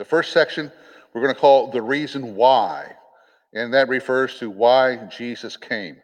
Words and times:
The 0.00 0.06
first 0.06 0.32
section 0.32 0.72
we're 1.12 1.20
going 1.20 1.34
to 1.34 1.38
call 1.38 1.70
the 1.70 1.82
reason 1.82 2.34
why, 2.34 2.96
and 3.52 3.74
that 3.74 3.90
refers 3.90 4.38
to 4.38 4.48
why 4.48 4.96
Jesus 5.14 5.58
came. 5.58 5.98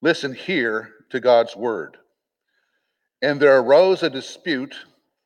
Listen 0.00 0.34
here 0.34 0.90
to 1.10 1.20
God's 1.20 1.54
word. 1.54 1.98
And 3.22 3.38
there 3.38 3.60
arose 3.60 4.02
a 4.02 4.10
dispute 4.10 4.74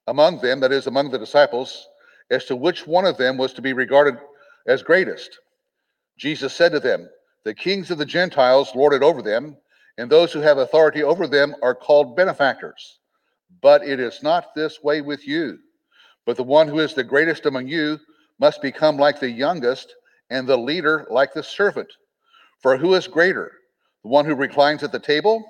among 0.09 0.43
them, 0.43 0.61
that 0.61 0.73
is, 0.73 0.87
among 0.87 1.11
the 1.11 1.19
disciples, 1.19 1.89
as 2.31 2.45
to 2.45 2.55
which 2.55 2.87
one 2.87 3.07
of 3.07 3.17
them 3.17 3.39
was 3.39 3.55
to 3.55 3.63
be 3.63 3.73
regarded 3.73 4.19
as 4.69 4.83
greatest. 4.83 5.31
Jesus 6.19 6.53
said 6.53 6.73
to 6.73 6.81
them, 6.81 7.09
The 7.45 7.55
kings 7.55 7.91
of 7.91 7.97
the 7.97 8.05
Gentiles 8.05 8.75
lord 8.75 8.93
it 8.93 9.03
over 9.03 9.23
them, 9.23 9.57
and 9.97 10.11
those 10.11 10.35
who 10.35 10.41
have 10.41 10.59
authority 10.59 11.03
over 11.03 11.27
them 11.27 11.55
are 11.63 11.75
called 11.75 12.15
benefactors. 12.15 12.99
But 13.63 13.89
it 13.89 14.01
is 14.01 14.23
not 14.23 14.55
this 14.55 14.83
way 14.83 15.01
with 15.01 15.27
you. 15.27 15.61
But 16.27 16.37
the 16.37 16.43
one 16.43 16.69
who 16.69 16.81
is 16.81 16.93
the 16.93 17.05
greatest 17.05 17.47
among 17.47 17.69
you 17.69 17.99
must 18.39 18.61
become 18.61 18.99
like 18.99 19.21
the 19.21 19.31
youngest, 19.31 19.95
and 20.29 20.47
the 20.47 20.59
leader 20.59 21.07
like 21.09 21.33
the 21.33 21.43
servant. 21.43 21.91
For 22.61 22.77
who 22.77 22.95
is 22.95 23.07
greater, 23.07 23.53
the 24.03 24.09
one 24.09 24.25
who 24.25 24.35
reclines 24.35 24.83
at 24.83 24.93
the 24.93 24.99
table 24.99 25.45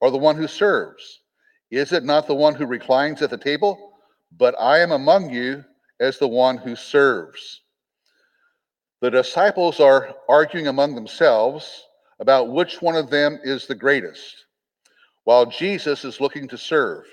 or 0.00 0.10
the 0.10 0.18
one 0.18 0.36
who 0.36 0.48
serves? 0.48 1.20
Is 1.70 1.92
it 1.92 2.04
not 2.04 2.26
the 2.26 2.34
one 2.34 2.54
who 2.54 2.66
reclines 2.66 3.22
at 3.22 3.30
the 3.30 3.38
table? 3.38 3.92
But 4.36 4.54
I 4.58 4.80
am 4.80 4.90
among 4.90 5.30
you 5.30 5.64
as 6.00 6.18
the 6.18 6.28
one 6.28 6.56
who 6.56 6.74
serves. 6.74 7.60
The 9.00 9.10
disciples 9.10 9.80
are 9.80 10.14
arguing 10.28 10.68
among 10.68 10.94
themselves 10.94 11.84
about 12.20 12.52
which 12.52 12.80
one 12.80 12.96
of 12.96 13.10
them 13.10 13.38
is 13.42 13.66
the 13.66 13.74
greatest, 13.74 14.46
while 15.24 15.44
Jesus 15.44 16.04
is 16.04 16.20
looking 16.20 16.48
to 16.48 16.58
serve. 16.58 17.04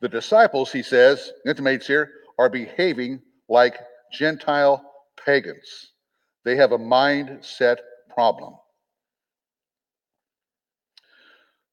The 0.00 0.08
disciples, 0.08 0.72
he 0.72 0.82
says, 0.82 1.32
intimates 1.46 1.86
here, 1.86 2.10
are 2.38 2.50
behaving 2.50 3.22
like 3.48 3.78
Gentile 4.12 4.82
pagans. 5.24 5.92
They 6.44 6.56
have 6.56 6.72
a 6.72 6.78
mindset 6.78 7.78
problem. 8.12 8.54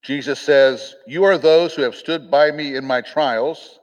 Jesus 0.04 0.40
says, 0.40 0.96
You 1.08 1.24
are 1.24 1.38
those 1.38 1.74
who 1.74 1.82
have 1.82 1.96
stood 1.96 2.30
by 2.30 2.52
me 2.52 2.76
in 2.76 2.86
my 2.86 3.02
trials, 3.02 3.80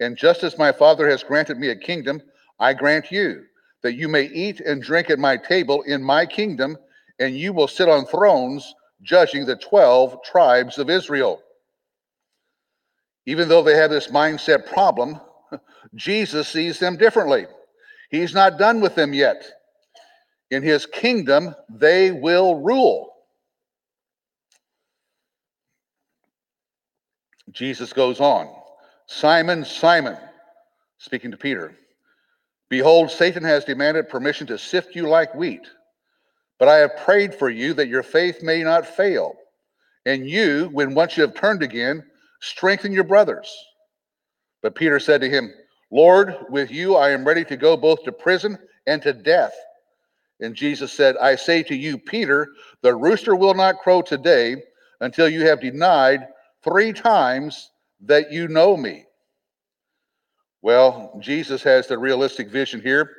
and 0.00 0.16
just 0.16 0.42
as 0.42 0.58
my 0.58 0.72
Father 0.72 1.08
has 1.08 1.22
granted 1.22 1.58
me 1.58 1.68
a 1.68 1.76
kingdom, 1.76 2.22
I 2.58 2.72
grant 2.74 3.10
you 3.10 3.44
that 3.82 3.94
you 3.94 4.08
may 4.08 4.24
eat 4.24 4.60
and 4.60 4.82
drink 4.82 5.10
at 5.10 5.18
my 5.18 5.36
table 5.36 5.82
in 5.82 6.02
my 6.02 6.26
kingdom, 6.26 6.76
and 7.18 7.36
you 7.36 7.52
will 7.52 7.68
sit 7.68 7.88
on 7.88 8.06
thrones 8.06 8.74
judging 9.02 9.46
the 9.46 9.56
12 9.56 10.22
tribes 10.24 10.78
of 10.78 10.90
Israel. 10.90 11.40
Even 13.28 13.46
though 13.46 13.62
they 13.62 13.76
have 13.76 13.90
this 13.90 14.06
mindset 14.06 14.64
problem, 14.64 15.20
Jesus 15.94 16.48
sees 16.48 16.78
them 16.78 16.96
differently. 16.96 17.44
He's 18.10 18.32
not 18.32 18.58
done 18.58 18.80
with 18.80 18.94
them 18.94 19.12
yet. 19.12 19.46
In 20.50 20.62
his 20.62 20.86
kingdom, 20.86 21.54
they 21.68 22.10
will 22.10 22.62
rule. 22.62 23.12
Jesus 27.52 27.92
goes 27.92 28.18
on 28.18 28.48
Simon, 29.08 29.62
Simon, 29.62 30.16
speaking 30.96 31.30
to 31.30 31.36
Peter, 31.36 31.76
behold, 32.70 33.10
Satan 33.10 33.44
has 33.44 33.62
demanded 33.62 34.08
permission 34.08 34.46
to 34.46 34.56
sift 34.56 34.96
you 34.96 35.06
like 35.06 35.34
wheat. 35.34 35.68
But 36.58 36.68
I 36.68 36.76
have 36.76 36.96
prayed 37.04 37.34
for 37.34 37.50
you 37.50 37.74
that 37.74 37.88
your 37.88 38.02
faith 38.02 38.42
may 38.42 38.62
not 38.62 38.86
fail. 38.86 39.34
And 40.06 40.26
you, 40.26 40.70
when 40.72 40.94
once 40.94 41.18
you 41.18 41.24
have 41.24 41.34
turned 41.34 41.62
again, 41.62 42.04
strengthen 42.40 42.92
your 42.92 43.04
brothers. 43.04 43.54
But 44.62 44.74
Peter 44.74 44.98
said 45.00 45.20
to 45.20 45.30
him, 45.30 45.52
Lord, 45.90 46.34
with 46.50 46.70
you 46.70 46.96
I 46.96 47.10
am 47.10 47.26
ready 47.26 47.44
to 47.44 47.56
go 47.56 47.76
both 47.76 48.02
to 48.04 48.12
prison 48.12 48.58
and 48.86 49.00
to 49.02 49.12
death. 49.12 49.54
And 50.40 50.54
Jesus 50.54 50.92
said, 50.92 51.16
I 51.16 51.34
say 51.34 51.62
to 51.64 51.74
you, 51.74 51.98
Peter, 51.98 52.48
the 52.82 52.94
rooster 52.94 53.34
will 53.34 53.54
not 53.54 53.78
crow 53.78 54.02
today 54.02 54.56
until 55.00 55.28
you 55.28 55.46
have 55.46 55.60
denied 55.60 56.26
three 56.62 56.92
times 56.92 57.70
that 58.02 58.30
you 58.30 58.48
know 58.48 58.76
me. 58.76 59.04
Well, 60.62 61.18
Jesus 61.20 61.62
has 61.62 61.86
the 61.86 61.98
realistic 61.98 62.50
vision 62.50 62.80
here. 62.80 63.10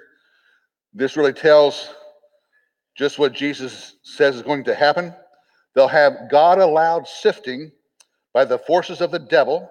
This 0.94 1.18
really 1.18 1.34
tells 1.34 1.90
just 2.96 3.20
what 3.20 3.34
Jesus 3.34 3.96
says 4.04 4.36
is 4.36 4.42
going 4.42 4.64
to 4.66 4.76
happen. 4.76 5.14
They'll 5.74 5.88
have 5.88 6.30
God 6.30 6.60
allowed 6.60 7.08
sifting 7.08 7.72
by 8.34 8.46
the 8.46 8.58
forces 8.58 9.02
of 9.02 9.12
the 9.12 9.20
devil, 9.20 9.70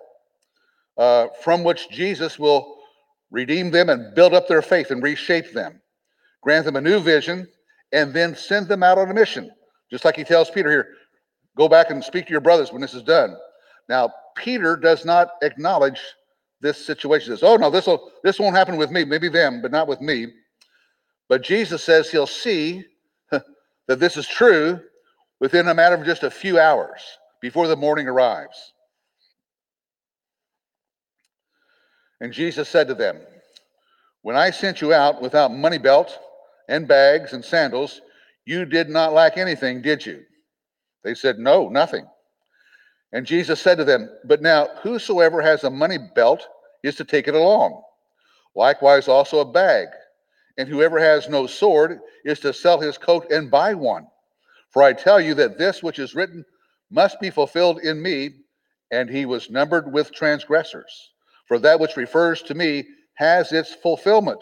uh, 0.96 1.28
from 1.42 1.64
which 1.64 1.88
Jesus 1.90 2.38
will 2.38 2.76
redeem 3.30 3.70
them 3.70 3.88
and 3.88 4.14
build 4.14 4.34
up 4.34 4.48
their 4.48 4.62
faith 4.62 4.90
and 4.90 5.02
reshape 5.02 5.52
them, 5.52 5.80
grant 6.42 6.64
them 6.64 6.76
a 6.76 6.80
new 6.80 7.00
vision, 7.00 7.46
and 7.92 8.12
then 8.12 8.34
send 8.34 8.68
them 8.68 8.82
out 8.82 8.98
on 8.98 9.10
a 9.10 9.14
mission. 9.14 9.50
Just 9.90 10.04
like 10.04 10.16
he 10.16 10.24
tells 10.24 10.50
Peter 10.50 10.70
here, 10.70 10.88
go 11.56 11.68
back 11.68 11.90
and 11.90 12.02
speak 12.02 12.26
to 12.26 12.32
your 12.32 12.40
brothers 12.40 12.72
when 12.72 12.80
this 12.80 12.94
is 12.94 13.02
done. 13.02 13.36
Now, 13.88 14.12
Peter 14.36 14.76
does 14.76 15.04
not 15.04 15.30
acknowledge 15.42 16.00
this 16.60 16.84
situation. 16.84 17.32
He 17.32 17.36
says, 17.36 17.42
oh 17.42 17.56
no, 17.56 17.70
this 17.70 17.86
will 17.86 18.10
this 18.24 18.38
won't 18.38 18.56
happen 18.56 18.76
with 18.76 18.90
me, 18.90 19.04
maybe 19.04 19.28
them, 19.28 19.62
but 19.62 19.70
not 19.70 19.88
with 19.88 20.00
me. 20.00 20.26
But 21.28 21.42
Jesus 21.42 21.84
says 21.84 22.10
he'll 22.10 22.26
see 22.26 22.84
that 23.30 24.00
this 24.00 24.16
is 24.16 24.26
true 24.26 24.80
within 25.40 25.68
a 25.68 25.74
matter 25.74 25.94
of 25.94 26.04
just 26.04 26.22
a 26.22 26.30
few 26.30 26.58
hours 26.58 27.00
before 27.40 27.68
the 27.68 27.76
morning 27.76 28.08
arrives. 28.08 28.72
And 32.20 32.32
Jesus 32.32 32.68
said 32.68 32.88
to 32.88 32.94
them, 32.94 33.20
When 34.22 34.36
I 34.36 34.50
sent 34.50 34.80
you 34.80 34.92
out 34.92 35.22
without 35.22 35.54
money 35.54 35.78
belt 35.78 36.18
and 36.68 36.88
bags 36.88 37.32
and 37.32 37.44
sandals, 37.44 38.00
you 38.44 38.64
did 38.64 38.88
not 38.88 39.12
lack 39.12 39.36
anything, 39.36 39.82
did 39.82 40.04
you? 40.04 40.22
They 41.04 41.14
said, 41.14 41.38
No, 41.38 41.68
nothing. 41.68 42.06
And 43.12 43.24
Jesus 43.24 43.60
said 43.60 43.78
to 43.78 43.84
them, 43.84 44.10
But 44.24 44.42
now 44.42 44.68
whosoever 44.82 45.40
has 45.40 45.64
a 45.64 45.70
money 45.70 45.98
belt 46.14 46.46
is 46.82 46.96
to 46.96 47.04
take 47.04 47.28
it 47.28 47.34
along, 47.34 47.82
likewise 48.54 49.08
also 49.08 49.40
a 49.40 49.52
bag. 49.52 49.88
And 50.58 50.68
whoever 50.68 50.98
has 50.98 51.28
no 51.28 51.46
sword 51.46 52.00
is 52.24 52.40
to 52.40 52.52
sell 52.52 52.80
his 52.80 52.98
coat 52.98 53.30
and 53.30 53.50
buy 53.50 53.74
one. 53.74 54.08
For 54.70 54.82
I 54.82 54.92
tell 54.92 55.20
you 55.20 55.34
that 55.34 55.56
this 55.56 55.82
which 55.84 56.00
is 56.00 56.16
written 56.16 56.44
must 56.90 57.20
be 57.20 57.30
fulfilled 57.30 57.80
in 57.80 58.00
me, 58.00 58.30
and 58.90 59.08
he 59.08 59.26
was 59.26 59.50
numbered 59.50 59.92
with 59.92 60.12
transgressors 60.12 61.12
for 61.48 61.58
that 61.58 61.80
which 61.80 61.96
refers 61.96 62.42
to 62.42 62.54
me 62.54 62.86
has 63.14 63.52
its 63.52 63.74
fulfillment. 63.74 64.40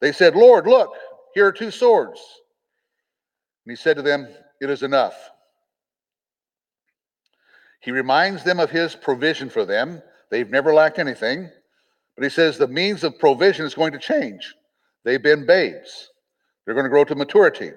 They 0.00 0.12
said, 0.12 0.34
Lord, 0.34 0.66
look, 0.66 0.94
here 1.34 1.46
are 1.46 1.52
two 1.52 1.70
swords. 1.70 2.20
And 3.64 3.70
he 3.70 3.76
said 3.76 3.96
to 3.96 4.02
them, 4.02 4.26
It 4.60 4.70
is 4.70 4.82
enough. 4.82 5.14
He 7.80 7.92
reminds 7.92 8.42
them 8.42 8.58
of 8.58 8.70
his 8.70 8.94
provision 8.94 9.48
for 9.48 9.64
them. 9.64 10.02
They've 10.30 10.50
never 10.50 10.74
lacked 10.74 10.98
anything. 10.98 11.50
But 12.16 12.24
he 12.24 12.30
says 12.30 12.58
the 12.58 12.66
means 12.66 13.04
of 13.04 13.18
provision 13.18 13.64
is 13.64 13.74
going 13.74 13.92
to 13.92 13.98
change. 13.98 14.54
They've 15.04 15.22
been 15.22 15.46
babes, 15.46 16.10
they're 16.64 16.74
going 16.74 16.84
to 16.84 16.90
grow 16.90 17.04
to 17.04 17.14
maturity. 17.14 17.72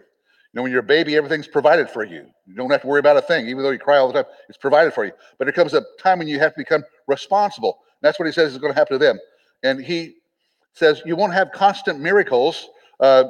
You 0.53 0.59
know, 0.59 0.63
when 0.63 0.71
you're 0.71 0.81
a 0.81 0.83
baby, 0.83 1.15
everything's 1.15 1.47
provided 1.47 1.89
for 1.89 2.03
you. 2.03 2.27
You 2.45 2.53
don't 2.53 2.69
have 2.69 2.81
to 2.81 2.87
worry 2.87 2.99
about 2.99 3.17
a 3.17 3.23
thing, 3.23 3.47
even 3.47 3.63
though 3.63 3.71
you 3.71 3.79
cry 3.79 3.97
all 3.97 4.07
the 4.07 4.21
time. 4.21 4.31
It's 4.49 4.57
provided 4.57 4.93
for 4.93 5.03
you. 5.03 5.11
But 5.39 5.45
there 5.45 5.51
comes 5.51 5.73
a 5.73 5.83
time 5.99 6.19
when 6.19 6.27
you 6.27 6.37
have 6.37 6.53
to 6.53 6.59
become 6.59 6.83
responsible. 7.07 7.79
That's 8.01 8.19
what 8.19 8.27
he 8.27 8.31
says 8.31 8.51
is 8.51 8.59
going 8.59 8.71
to 8.71 8.77
happen 8.77 8.99
to 8.99 9.03
them. 9.03 9.19
And 9.63 9.83
he 9.83 10.17
says, 10.73 11.01
You 11.05 11.15
won't 11.15 11.33
have 11.33 11.51
constant 11.51 11.99
miracles 11.99 12.69
uh, 12.99 13.23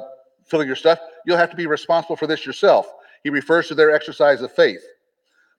filling 0.44 0.66
your 0.66 0.76
stuff. 0.76 0.98
You'll 1.24 1.38
have 1.38 1.48
to 1.48 1.56
be 1.56 1.66
responsible 1.66 2.16
for 2.16 2.26
this 2.26 2.44
yourself. 2.44 2.92
He 3.22 3.30
refers 3.30 3.68
to 3.68 3.74
their 3.74 3.90
exercise 3.90 4.42
of 4.42 4.52
faith. 4.52 4.84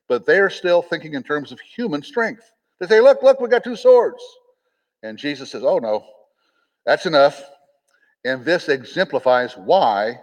But 0.07 0.27
they're 0.27 0.51
still 0.51 0.83
thinking 0.83 1.15
in 1.15 1.23
terms 1.23 1.51
of 1.51 1.59
human 1.59 2.03
strength. 2.03 2.51
They 2.79 2.85
say, 2.85 3.01
Look, 3.01 3.23
look, 3.23 3.41
we 3.41 3.49
got 3.49 3.63
two 3.63 3.75
swords. 3.75 4.21
And 5.01 5.17
Jesus 5.17 5.49
says, 5.49 5.63
Oh, 5.63 5.79
no, 5.79 6.05
that's 6.85 7.07
enough. 7.07 7.43
And 8.23 8.45
this 8.45 8.69
exemplifies 8.69 9.53
why 9.57 10.19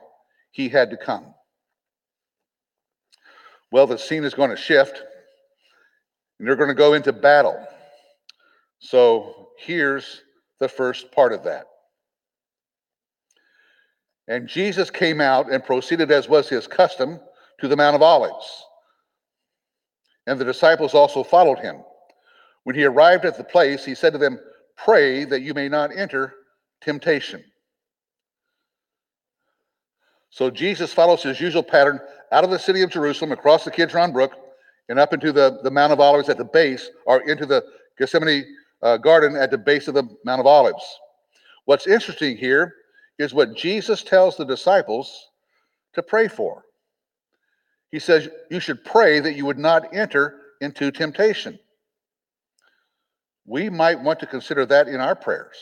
he 0.52 0.68
had 0.68 0.90
to 0.90 0.96
come. 0.96 1.34
Well, 3.72 3.86
the 3.86 3.98
scene 3.98 4.24
is 4.24 4.34
going 4.34 4.50
to 4.50 4.56
shift, 4.56 5.02
and 6.38 6.46
they're 6.46 6.56
going 6.56 6.68
to 6.68 6.74
go 6.74 6.94
into 6.94 7.12
battle. 7.12 7.66
So 8.78 9.48
here's 9.58 10.22
the 10.60 10.68
first 10.68 11.10
part 11.10 11.32
of 11.32 11.44
that. 11.44 11.64
And 14.28 14.46
Jesus 14.46 14.90
came 14.90 15.20
out 15.20 15.50
and 15.50 15.64
proceeded, 15.64 16.10
as 16.10 16.28
was 16.28 16.48
his 16.48 16.66
custom, 16.66 17.18
to 17.60 17.68
the 17.68 17.76
Mount 17.76 17.96
of 17.96 18.02
Olives. 18.02 18.64
And 20.26 20.38
the 20.38 20.44
disciples 20.44 20.94
also 20.94 21.24
followed 21.24 21.58
him. 21.58 21.82
When 22.64 22.76
he 22.76 22.84
arrived 22.84 23.24
at 23.24 23.36
the 23.36 23.44
place, 23.44 23.84
he 23.84 23.94
said 23.94 24.12
to 24.12 24.18
them, 24.18 24.38
Pray 24.76 25.24
that 25.24 25.42
you 25.42 25.54
may 25.54 25.68
not 25.68 25.96
enter 25.96 26.34
temptation. 26.80 27.42
So 30.32 30.48
Jesus 30.48 30.94
follows 30.94 31.22
his 31.22 31.40
usual 31.40 31.62
pattern 31.62 32.00
out 32.32 32.42
of 32.42 32.48
the 32.48 32.58
city 32.58 32.80
of 32.80 32.88
Jerusalem, 32.88 33.32
across 33.32 33.64
the 33.64 33.70
Kidron 33.70 34.12
Brook, 34.12 34.32
and 34.88 34.98
up 34.98 35.12
into 35.12 35.30
the, 35.30 35.60
the 35.62 35.70
Mount 35.70 35.92
of 35.92 36.00
Olives 36.00 36.30
at 36.30 36.38
the 36.38 36.44
base, 36.44 36.88
or 37.04 37.20
into 37.28 37.44
the 37.44 37.62
Gethsemane 37.98 38.46
uh, 38.80 38.96
garden 38.96 39.36
at 39.36 39.50
the 39.50 39.58
base 39.58 39.88
of 39.88 39.94
the 39.94 40.08
Mount 40.24 40.40
of 40.40 40.46
Olives. 40.46 40.82
What's 41.66 41.86
interesting 41.86 42.38
here 42.38 42.74
is 43.18 43.34
what 43.34 43.54
Jesus 43.54 44.02
tells 44.02 44.38
the 44.38 44.46
disciples 44.46 45.28
to 45.92 46.02
pray 46.02 46.28
for. 46.28 46.64
He 47.90 47.98
says, 47.98 48.30
You 48.50 48.58
should 48.58 48.86
pray 48.86 49.20
that 49.20 49.36
you 49.36 49.44
would 49.44 49.58
not 49.58 49.94
enter 49.94 50.40
into 50.62 50.90
temptation. 50.90 51.58
We 53.44 53.68
might 53.68 54.00
want 54.00 54.18
to 54.20 54.26
consider 54.26 54.64
that 54.64 54.88
in 54.88 54.98
our 54.98 55.14
prayers. 55.14 55.58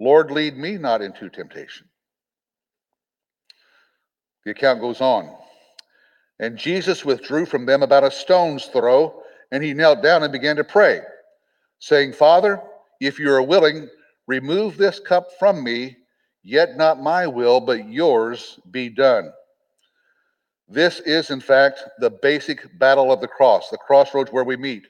Lord, 0.00 0.32
lead 0.32 0.56
me 0.56 0.78
not 0.78 1.00
into 1.00 1.28
temptation. 1.28 1.88
The 4.48 4.52
account 4.52 4.80
goes 4.80 5.02
on. 5.02 5.30
And 6.40 6.56
Jesus 6.56 7.04
withdrew 7.04 7.44
from 7.44 7.66
them 7.66 7.82
about 7.82 8.02
a 8.02 8.10
stone's 8.10 8.64
throw, 8.64 9.22
and 9.52 9.62
he 9.62 9.74
knelt 9.74 10.02
down 10.02 10.22
and 10.22 10.32
began 10.32 10.56
to 10.56 10.64
pray, 10.64 11.02
saying, 11.80 12.14
Father, 12.14 12.58
if 12.98 13.18
you 13.18 13.30
are 13.30 13.42
willing, 13.42 13.90
remove 14.26 14.78
this 14.78 15.00
cup 15.00 15.26
from 15.38 15.62
me, 15.62 15.98
yet 16.44 16.78
not 16.78 17.02
my 17.02 17.26
will, 17.26 17.60
but 17.60 17.90
yours 17.90 18.58
be 18.70 18.88
done. 18.88 19.30
This 20.66 21.00
is, 21.00 21.28
in 21.28 21.40
fact, 21.40 21.84
the 21.98 22.08
basic 22.08 22.78
battle 22.78 23.12
of 23.12 23.20
the 23.20 23.28
cross, 23.28 23.68
the 23.68 23.76
crossroads 23.76 24.32
where 24.32 24.44
we 24.44 24.56
meet. 24.56 24.86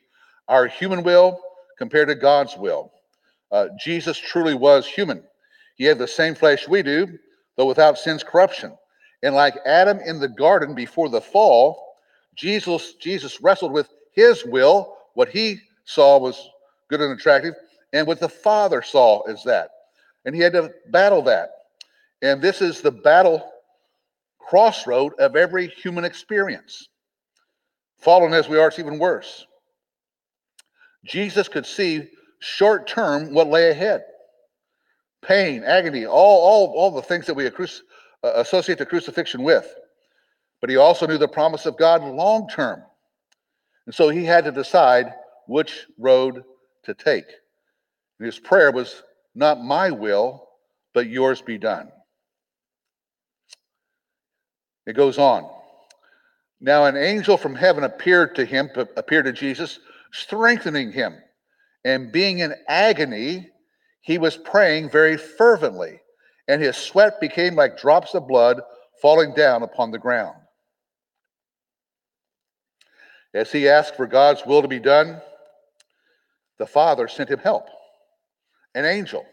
Our 0.46 0.68
human 0.68 1.02
will 1.02 1.40
compared 1.78 2.06
to 2.06 2.14
God's 2.14 2.56
will. 2.56 2.92
Uh, 3.50 3.66
Jesus 3.80 4.18
truly 4.18 4.54
was 4.54 4.86
human. 4.86 5.24
He 5.74 5.82
had 5.82 5.98
the 5.98 6.06
same 6.06 6.36
flesh 6.36 6.68
we 6.68 6.80
do, 6.84 7.18
though 7.56 7.66
without 7.66 7.98
sin's 7.98 8.22
corruption. 8.22 8.78
And 9.22 9.34
like 9.34 9.56
Adam 9.66 9.98
in 10.04 10.20
the 10.20 10.28
garden 10.28 10.74
before 10.74 11.08
the 11.08 11.20
fall, 11.20 11.96
Jesus, 12.36 12.94
Jesus 12.94 13.40
wrestled 13.40 13.72
with 13.72 13.88
his 14.12 14.44
will, 14.44 14.96
what 15.14 15.28
he 15.28 15.60
saw 15.84 16.18
was 16.18 16.50
good 16.88 17.00
and 17.00 17.12
attractive, 17.12 17.54
and 17.92 18.06
what 18.06 18.20
the 18.20 18.28
Father 18.28 18.82
saw 18.82 19.24
is 19.24 19.42
that. 19.44 19.70
And 20.24 20.34
he 20.34 20.40
had 20.40 20.52
to 20.52 20.70
battle 20.90 21.22
that. 21.22 21.50
And 22.22 22.40
this 22.40 22.60
is 22.60 22.80
the 22.80 22.90
battle 22.90 23.50
crossroad 24.38 25.14
of 25.18 25.36
every 25.36 25.68
human 25.68 26.04
experience. 26.04 26.88
Fallen 27.98 28.32
as 28.32 28.48
we 28.48 28.58
are, 28.58 28.68
it's 28.68 28.78
even 28.78 28.98
worse. 28.98 29.46
Jesus 31.04 31.48
could 31.48 31.66
see 31.66 32.08
short 32.40 32.86
term 32.86 33.34
what 33.34 33.48
lay 33.48 33.70
ahead 33.70 34.04
pain, 35.22 35.64
agony, 35.64 36.06
all, 36.06 36.14
all, 36.14 36.72
all 36.76 36.90
the 36.90 37.02
things 37.02 37.26
that 37.26 37.34
we 37.34 37.44
uh, 38.22 38.32
associate 38.36 38.78
the 38.78 38.86
crucifixion 38.86 39.42
with. 39.42 39.72
But 40.60 40.70
he 40.70 40.76
also 40.76 41.06
knew 41.06 41.18
the 41.18 41.28
promise 41.28 41.66
of 41.66 41.78
God 41.78 42.02
long 42.02 42.48
term. 42.48 42.82
And 43.86 43.94
so 43.94 44.08
he 44.08 44.24
had 44.24 44.44
to 44.44 44.52
decide 44.52 45.14
which 45.46 45.86
road 45.98 46.42
to 46.84 46.94
take. 46.94 47.26
And 48.18 48.26
his 48.26 48.38
prayer 48.38 48.72
was, 48.72 49.02
Not 49.34 49.62
my 49.62 49.90
will, 49.90 50.48
but 50.94 51.08
yours 51.08 51.40
be 51.40 51.58
done. 51.58 51.90
It 54.86 54.96
goes 54.96 55.18
on. 55.18 55.48
Now 56.60 56.86
an 56.86 56.96
angel 56.96 57.36
from 57.36 57.54
heaven 57.54 57.84
appeared 57.84 58.34
to 58.34 58.44
him, 58.44 58.70
appeared 58.96 59.26
to 59.26 59.32
Jesus, 59.32 59.78
strengthening 60.12 60.90
him. 60.90 61.16
And 61.84 62.10
being 62.10 62.40
in 62.40 62.54
agony, 62.66 63.48
he 64.00 64.18
was 64.18 64.36
praying 64.36 64.90
very 64.90 65.16
fervently 65.16 66.00
and 66.48 66.62
his 66.62 66.76
sweat 66.76 67.20
became 67.20 67.54
like 67.54 67.78
drops 67.78 68.14
of 68.14 68.26
blood 68.26 68.60
falling 69.00 69.34
down 69.34 69.62
upon 69.62 69.90
the 69.90 69.98
ground. 69.98 70.36
As 73.34 73.52
he 73.52 73.68
asked 73.68 73.94
for 73.94 74.06
God's 74.06 74.44
will 74.46 74.62
to 74.62 74.68
be 74.68 74.80
done, 74.80 75.20
the 76.58 76.66
Father 76.66 77.06
sent 77.06 77.28
him 77.28 77.38
help, 77.38 77.68
an 78.74 78.86
angel. 78.86 79.24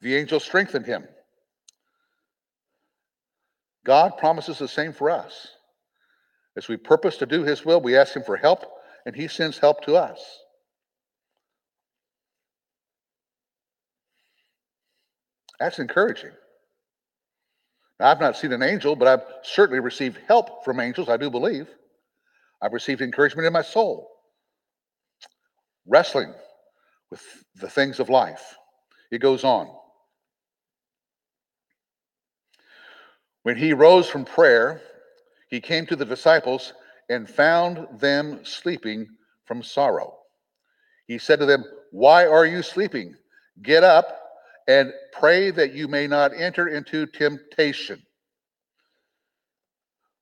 The 0.00 0.16
angel 0.16 0.40
strengthened 0.40 0.84
him. 0.84 1.06
God 3.84 4.18
promises 4.18 4.58
the 4.58 4.68
same 4.68 4.92
for 4.92 5.08
us. 5.08 5.48
As 6.56 6.68
we 6.68 6.76
purpose 6.76 7.16
to 7.18 7.26
do 7.26 7.44
his 7.44 7.64
will, 7.64 7.80
we 7.80 7.96
ask 7.96 8.14
him 8.14 8.24
for 8.24 8.36
help, 8.36 8.64
and 9.06 9.14
he 9.14 9.28
sends 9.28 9.58
help 9.58 9.82
to 9.84 9.94
us. 9.94 10.20
That's 15.60 15.78
encouraging. 15.78 16.30
Now, 17.98 18.08
I've 18.08 18.20
not 18.20 18.36
seen 18.36 18.52
an 18.52 18.62
angel, 18.62 18.94
but 18.94 19.08
I've 19.08 19.26
certainly 19.42 19.80
received 19.80 20.18
help 20.28 20.64
from 20.64 20.78
angels, 20.80 21.08
I 21.08 21.16
do 21.16 21.30
believe. 21.30 21.68
I've 22.62 22.72
received 22.72 23.00
encouragement 23.00 23.46
in 23.46 23.52
my 23.52 23.62
soul, 23.62 24.08
wrestling 25.86 26.32
with 27.10 27.22
the 27.56 27.68
things 27.68 27.98
of 27.98 28.08
life. 28.08 28.56
It 29.10 29.18
goes 29.18 29.44
on. 29.44 29.68
When 33.42 33.56
he 33.56 33.72
rose 33.72 34.08
from 34.08 34.24
prayer, 34.24 34.82
he 35.48 35.60
came 35.60 35.86
to 35.86 35.96
the 35.96 36.04
disciples 36.04 36.74
and 37.08 37.28
found 37.28 37.86
them 37.98 38.44
sleeping 38.44 39.08
from 39.44 39.62
sorrow. 39.62 40.18
He 41.06 41.18
said 41.18 41.38
to 41.38 41.46
them, 41.46 41.64
Why 41.90 42.26
are 42.26 42.44
you 42.44 42.62
sleeping? 42.62 43.14
Get 43.62 43.82
up 43.82 44.27
and 44.68 44.92
pray 45.12 45.50
that 45.50 45.72
you 45.72 45.88
may 45.88 46.06
not 46.06 46.30
enter 46.36 46.68
into 46.68 47.06
temptation. 47.06 48.00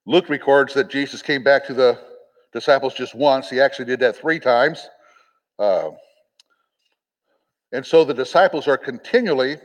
Luke 0.06 0.28
records 0.28 0.72
that 0.74 0.88
Jesus 0.88 1.20
came 1.20 1.42
back 1.42 1.66
to 1.66 1.74
the 1.74 1.98
disciples 2.52 2.94
just 2.94 3.14
once. 3.14 3.50
He 3.50 3.60
actually 3.60 3.86
did 3.86 3.98
that 4.00 4.16
three 4.16 4.38
times. 4.38 4.88
Uh, 5.58 5.90
and 7.72 7.84
so 7.84 8.04
the 8.04 8.14
disciples 8.14 8.68
are 8.68 8.78
continually 8.78 9.56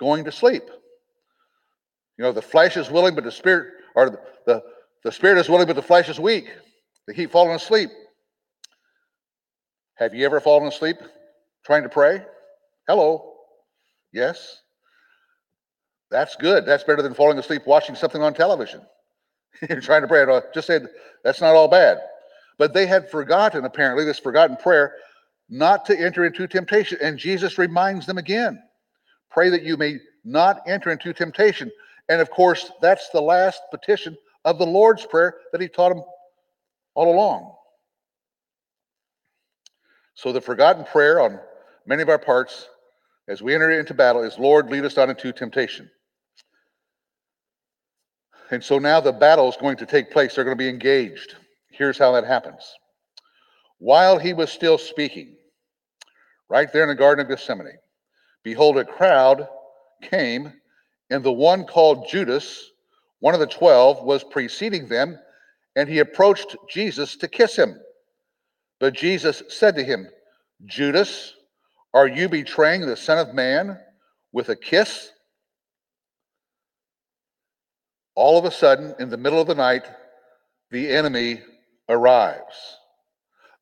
going 0.00 0.24
to 0.24 0.32
sleep. 0.32 0.64
You 2.18 2.24
know, 2.24 2.32
the 2.32 2.42
flesh 2.42 2.76
is 2.76 2.90
willing, 2.90 3.14
but 3.14 3.22
the 3.22 3.32
spirit, 3.32 3.72
or 3.94 4.10
the, 4.10 4.20
the, 4.46 4.62
the 5.04 5.12
spirit 5.12 5.38
is 5.38 5.48
willing, 5.48 5.68
but 5.68 5.76
the 5.76 5.82
flesh 5.82 6.08
is 6.08 6.18
weak. 6.18 6.48
They 7.06 7.14
keep 7.14 7.30
falling 7.30 7.54
asleep. 7.54 7.90
Have 9.94 10.12
you 10.12 10.26
ever 10.26 10.40
fallen 10.40 10.66
asleep 10.66 10.96
trying 11.64 11.84
to 11.84 11.88
pray? 11.88 12.24
Hello. 12.88 13.33
Yes? 14.14 14.60
That's 16.10 16.36
good. 16.36 16.64
That's 16.64 16.84
better 16.84 17.02
than 17.02 17.14
falling 17.14 17.38
asleep 17.38 17.66
watching 17.66 17.96
something 17.96 18.22
on 18.22 18.32
television. 18.32 18.80
You're 19.68 19.80
trying 19.80 20.02
to 20.02 20.08
pray. 20.08 20.24
Just 20.54 20.68
said 20.68 20.86
that's 21.24 21.40
not 21.40 21.56
all 21.56 21.66
bad. 21.68 21.98
But 22.56 22.72
they 22.72 22.86
had 22.86 23.10
forgotten, 23.10 23.64
apparently, 23.64 24.04
this 24.04 24.20
forgotten 24.20 24.56
prayer, 24.56 24.94
not 25.50 25.84
to 25.86 25.98
enter 25.98 26.24
into 26.24 26.46
temptation. 26.46 26.98
And 27.02 27.18
Jesus 27.18 27.58
reminds 27.58 28.06
them 28.06 28.16
again 28.16 28.62
pray 29.30 29.50
that 29.50 29.64
you 29.64 29.76
may 29.76 29.98
not 30.24 30.60
enter 30.68 30.92
into 30.92 31.12
temptation. 31.12 31.68
And 32.08 32.20
of 32.20 32.30
course, 32.30 32.70
that's 32.80 33.08
the 33.10 33.20
last 33.20 33.62
petition 33.72 34.16
of 34.44 34.58
the 34.58 34.66
Lord's 34.66 35.04
Prayer 35.04 35.34
that 35.50 35.60
he 35.60 35.66
taught 35.66 35.88
them 35.88 36.04
all 36.94 37.12
along. 37.12 37.52
So 40.14 40.30
the 40.30 40.40
forgotten 40.40 40.84
prayer 40.84 41.20
on 41.20 41.40
many 41.84 42.02
of 42.02 42.08
our 42.08 42.18
parts 42.18 42.68
as 43.28 43.42
we 43.42 43.54
enter 43.54 43.70
into 43.70 43.94
battle 43.94 44.22
is 44.22 44.38
Lord, 44.38 44.70
lead 44.70 44.84
us 44.84 44.96
not 44.96 45.08
into 45.08 45.32
temptation. 45.32 45.90
And 48.50 48.62
so 48.62 48.78
now 48.78 49.00
the 49.00 49.12
battle 49.12 49.48
is 49.48 49.56
going 49.56 49.78
to 49.78 49.86
take 49.86 50.10
place. 50.10 50.34
They're 50.34 50.44
going 50.44 50.56
to 50.56 50.62
be 50.62 50.68
engaged. 50.68 51.36
Here's 51.70 51.98
how 51.98 52.12
that 52.12 52.26
happens. 52.26 52.62
While 53.78 54.18
he 54.18 54.32
was 54.32 54.52
still 54.52 54.78
speaking, 54.78 55.36
right 56.48 56.72
there 56.72 56.82
in 56.82 56.88
the 56.88 56.94
Garden 56.94 57.24
of 57.24 57.28
Gethsemane, 57.28 57.78
behold, 58.42 58.76
a 58.78 58.84
crowd 58.84 59.48
came, 60.02 60.52
and 61.10 61.24
the 61.24 61.32
one 61.32 61.64
called 61.64 62.08
Judas, 62.08 62.70
one 63.20 63.34
of 63.34 63.40
the 63.40 63.46
twelve, 63.46 64.04
was 64.04 64.22
preceding 64.22 64.86
them, 64.86 65.18
and 65.76 65.88
he 65.88 65.98
approached 65.98 66.54
Jesus 66.70 67.16
to 67.16 67.28
kiss 67.28 67.56
him. 67.56 67.80
But 68.78 68.94
Jesus 68.94 69.42
said 69.48 69.74
to 69.76 69.82
him, 69.82 70.08
Judas, 70.66 71.34
are 71.94 72.08
you 72.08 72.28
betraying 72.28 72.80
the 72.80 72.96
Son 72.96 73.18
of 73.18 73.34
Man 73.34 73.78
with 74.32 74.48
a 74.48 74.56
kiss? 74.56 75.10
All 78.16 78.36
of 78.36 78.44
a 78.44 78.50
sudden, 78.50 78.94
in 78.98 79.08
the 79.08 79.16
middle 79.16 79.40
of 79.40 79.46
the 79.46 79.54
night, 79.54 79.88
the 80.72 80.90
enemy 80.90 81.40
arrives. 81.88 82.76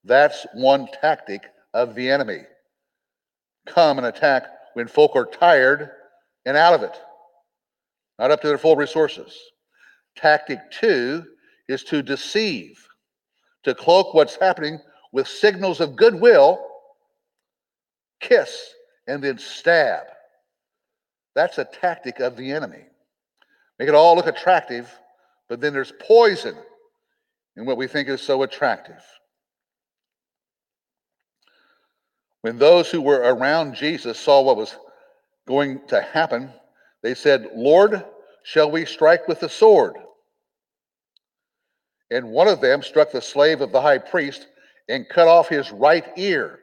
That's 0.05 0.47
one 0.55 0.89
tactic 1.01 1.43
of 1.75 1.95
the 1.95 2.11
enemy. 2.11 2.41
Come 3.67 3.99
and 3.99 4.07
attack 4.07 4.47
when 4.73 4.89
folk 4.89 5.15
are 5.15 5.27
tired 5.27 5.91
and 6.47 6.57
out 6.57 6.73
of 6.73 6.83
it, 6.83 6.97
not 8.19 8.31
up 8.31 8.41
to 8.41 8.49
their 8.49 8.59
full 8.59 8.77
resources. 8.77 9.39
Tactic 10.17 10.59
two 10.71 11.25
is 11.69 11.85
to 11.85 12.03
deceive, 12.03 12.83
to 13.65 13.75
cloak 13.75 14.15
what's 14.15 14.37
happening 14.37 14.79
with 15.13 15.29
signals 15.29 15.81
of 15.81 15.97
goodwill 15.97 16.72
kiss, 18.23 18.75
and 19.07 19.23
then 19.23 19.37
stab. 19.37 20.05
That's 21.35 21.59
a 21.59 21.65
tactic 21.65 22.21
of 22.21 22.37
the 22.37 22.53
enemy. 22.53 22.85
Make 23.79 23.89
it 23.89 23.95
all 23.95 24.17
look 24.17 24.27
attractive, 24.27 24.91
but 25.49 25.61
then 25.61 25.73
there's 25.73 25.93
poison 26.01 26.57
in 27.57 27.67
what 27.67 27.77
we 27.77 27.87
think 27.87 28.09
is 28.09 28.23
so 28.23 28.43
attractive. 28.43 29.03
When 32.43 32.59
those 32.59 32.91
who 32.91 33.01
were 33.01 33.21
around 33.21 33.75
Jesus 33.75 34.19
saw 34.19 34.43
what 34.43 34.57
was 34.57 34.77
going 35.47 35.81
to 35.89 36.01
happen, 36.01 36.51
they 37.03 37.15
said, 37.15 37.49
Lord, 37.55 38.05
shall 38.43 38.71
we 38.71 38.85
strike 38.85 39.29
with 39.29 39.41
the 39.41 39.49
sword? 39.49 39.97
And 42.11 42.31
one 42.31 42.49
of 42.49 42.61
them 42.61 42.83
struck 42.83 43.11
the 43.11 43.23
slave 43.23 43.61
of 43.61 43.73
the 43.73 43.81
high 43.81 43.99
priest 43.99 44.49
and 44.89 45.09
cut 45.09 45.29
off 45.29 45.49
his 45.49 45.71
right 45.71 46.05
ear. 46.17 46.61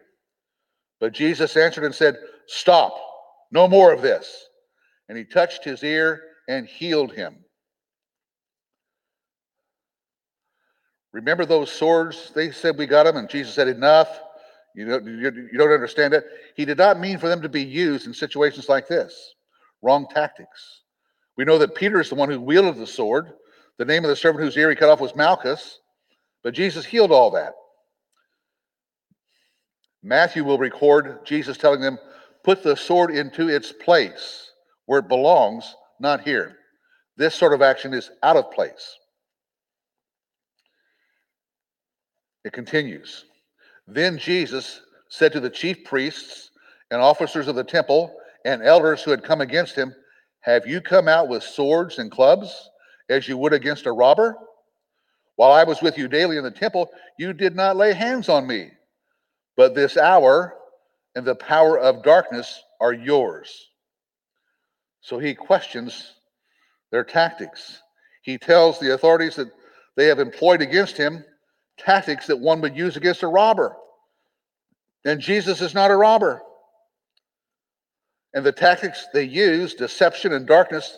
But 0.99 1.13
Jesus 1.13 1.55
answered 1.55 1.85
and 1.85 1.95
said, 1.95 2.17
Stop, 2.47 2.95
no 3.51 3.67
more 3.67 3.93
of 3.93 4.01
this. 4.01 4.47
And 5.07 5.17
he 5.17 5.23
touched 5.23 5.63
his 5.63 5.83
ear 5.83 6.21
and 6.47 6.67
healed 6.67 7.13
him. 7.13 7.37
Remember 11.11 11.45
those 11.45 11.71
swords? 11.71 12.31
They 12.35 12.51
said 12.51 12.77
we 12.77 12.85
got 12.85 13.03
them, 13.03 13.17
and 13.17 13.29
Jesus 13.29 13.53
said, 13.53 13.67
Enough. 13.67 14.21
You 14.75 14.85
don't, 14.85 15.05
you 15.05 15.57
don't 15.57 15.71
understand 15.71 16.13
it. 16.13 16.25
He 16.55 16.63
did 16.63 16.77
not 16.77 16.99
mean 16.99 17.17
for 17.17 17.27
them 17.27 17.41
to 17.41 17.49
be 17.49 17.63
used 17.63 18.05
in 18.05 18.13
situations 18.13 18.69
like 18.69 18.87
this. 18.87 19.33
Wrong 19.81 20.07
tactics. 20.13 20.83
We 21.37 21.43
know 21.43 21.57
that 21.57 21.73
Peter 21.73 21.99
is 21.99 22.09
the 22.09 22.15
one 22.15 22.29
who 22.29 22.39
wielded 22.39 22.77
the 22.77 22.87
sword. 22.87 23.31
The 23.77 23.85
name 23.85 24.03
of 24.03 24.09
the 24.09 24.15
servant 24.15 24.43
whose 24.43 24.57
ear 24.57 24.69
he 24.69 24.75
cut 24.75 24.89
off 24.89 24.99
was 24.99 25.15
Malchus, 25.15 25.79
but 26.43 26.53
Jesus 26.53 26.85
healed 26.85 27.11
all 27.11 27.31
that. 27.31 27.53
Matthew 30.03 30.43
will 30.43 30.57
record 30.57 31.25
Jesus 31.25 31.57
telling 31.57 31.81
them, 31.81 31.97
Put 32.43 32.63
the 32.63 32.75
sword 32.75 33.11
into 33.11 33.49
its 33.49 33.71
place 33.71 34.51
where 34.85 34.99
it 34.99 35.07
belongs, 35.09 35.75
not 35.99 36.21
here. 36.21 36.55
This 37.17 37.35
sort 37.35 37.53
of 37.53 37.61
action 37.61 37.93
is 37.93 38.09
out 38.23 38.37
of 38.37 38.51
place. 38.51 38.97
It 42.45 42.53
continues. 42.53 43.25
Then 43.87 44.17
Jesus 44.17 44.81
said 45.09 45.33
to 45.33 45.39
the 45.39 45.49
chief 45.49 45.83
priests 45.83 46.51
and 46.91 47.01
officers 47.01 47.47
of 47.47 47.55
the 47.55 47.63
temple 47.63 48.15
and 48.45 48.63
elders 48.63 49.03
who 49.03 49.11
had 49.11 49.23
come 49.23 49.41
against 49.41 49.75
him, 49.75 49.93
Have 50.41 50.65
you 50.65 50.79
come 50.79 51.07
out 51.07 51.27
with 51.27 51.43
swords 51.43 51.99
and 51.99 52.09
clubs 52.09 52.69
as 53.09 53.27
you 53.27 53.37
would 53.37 53.53
against 53.53 53.85
a 53.85 53.91
robber? 53.91 54.37
While 55.35 55.51
I 55.51 55.63
was 55.63 55.81
with 55.81 55.97
you 55.97 56.07
daily 56.07 56.37
in 56.37 56.43
the 56.43 56.51
temple, 56.51 56.89
you 57.17 57.33
did 57.33 57.55
not 57.55 57.75
lay 57.75 57.93
hands 57.93 58.29
on 58.29 58.47
me. 58.47 58.71
But 59.59 59.75
this 59.75 59.97
hour 59.97 60.55
and 61.15 61.25
the 61.25 61.35
power 61.35 61.77
of 61.77 62.01
darkness 62.01 62.63
are 62.79 62.93
yours. 62.93 63.67
So 65.01 65.19
he 65.19 65.35
questions 65.35 66.13
their 66.93 67.03
tactics. 67.03 67.81
He 68.21 68.37
tells 68.37 68.79
the 68.79 68.93
authorities 68.93 69.35
that 69.35 69.51
they 69.97 70.05
have 70.05 70.19
employed 70.19 70.61
against 70.61 70.95
him 70.95 71.25
tactics 71.77 72.25
that 72.27 72.39
one 72.39 72.61
would 72.61 72.77
use 72.77 72.95
against 72.95 73.21
a 73.21 73.27
robber. 73.27 73.75
And 75.03 75.19
Jesus 75.19 75.59
is 75.59 75.73
not 75.73 75.91
a 75.91 75.97
robber. 75.97 76.41
And 78.33 78.45
the 78.45 78.53
tactics 78.53 79.07
they 79.13 79.25
use, 79.25 79.73
deception 79.73 80.31
and 80.31 80.47
darkness, 80.47 80.97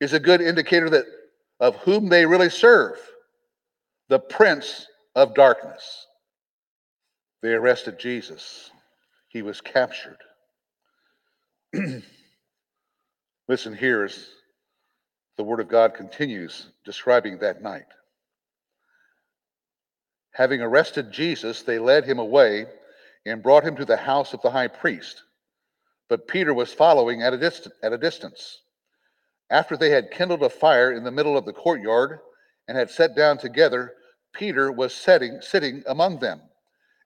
is 0.00 0.12
a 0.12 0.18
good 0.18 0.40
indicator 0.40 0.90
that 0.90 1.04
of 1.60 1.76
whom 1.76 2.08
they 2.08 2.26
really 2.26 2.50
serve, 2.50 2.96
the 4.08 4.18
prince 4.18 4.88
of 5.14 5.36
darkness. 5.36 6.08
They 7.42 7.52
arrested 7.52 7.98
Jesus. 7.98 8.70
He 9.28 9.42
was 9.42 9.60
captured. 9.60 10.18
Listen 13.48 13.74
here 13.74 14.04
as 14.04 14.28
the 15.36 15.42
word 15.42 15.60
of 15.60 15.68
God 15.68 15.94
continues 15.94 16.68
describing 16.84 17.38
that 17.38 17.62
night. 17.62 17.86
Having 20.32 20.62
arrested 20.62 21.12
Jesus, 21.12 21.62
they 21.62 21.78
led 21.78 22.04
him 22.04 22.18
away 22.18 22.66
and 23.26 23.42
brought 23.42 23.64
him 23.64 23.76
to 23.76 23.84
the 23.84 23.96
house 23.96 24.32
of 24.32 24.42
the 24.42 24.50
high 24.50 24.68
priest. 24.68 25.22
But 26.08 26.28
Peter 26.28 26.54
was 26.54 26.72
following 26.72 27.22
at 27.22 27.32
a, 27.32 27.38
dist- 27.38 27.68
at 27.82 27.92
a 27.92 27.98
distance. 27.98 28.62
After 29.50 29.76
they 29.76 29.90
had 29.90 30.10
kindled 30.10 30.42
a 30.42 30.48
fire 30.48 30.92
in 30.92 31.04
the 31.04 31.10
middle 31.10 31.36
of 31.36 31.44
the 31.44 31.52
courtyard 31.52 32.20
and 32.68 32.78
had 32.78 32.90
sat 32.90 33.16
down 33.16 33.38
together, 33.38 33.94
Peter 34.32 34.70
was 34.70 34.94
setting, 34.94 35.40
sitting 35.42 35.82
among 35.86 36.20
them. 36.20 36.40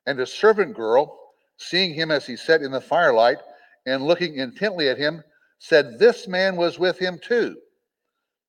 And 0.06 0.20
a 0.20 0.26
servant 0.26 0.74
girl, 0.74 1.18
seeing 1.56 1.94
him 1.94 2.10
as 2.10 2.26
he 2.26 2.36
sat 2.36 2.62
in 2.62 2.70
the 2.70 2.80
firelight 2.80 3.38
and 3.86 4.04
looking 4.04 4.36
intently 4.36 4.88
at 4.88 4.98
him, 4.98 5.22
said, 5.58 5.98
This 5.98 6.28
man 6.28 6.56
was 6.56 6.78
with 6.78 6.98
him 6.98 7.18
too. 7.22 7.56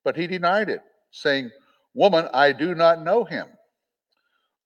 But 0.03 0.15
he 0.15 0.27
denied 0.27 0.69
it, 0.69 0.81
saying, 1.11 1.51
Woman, 1.93 2.27
I 2.33 2.51
do 2.51 2.75
not 2.75 3.03
know 3.03 3.23
him. 3.23 3.47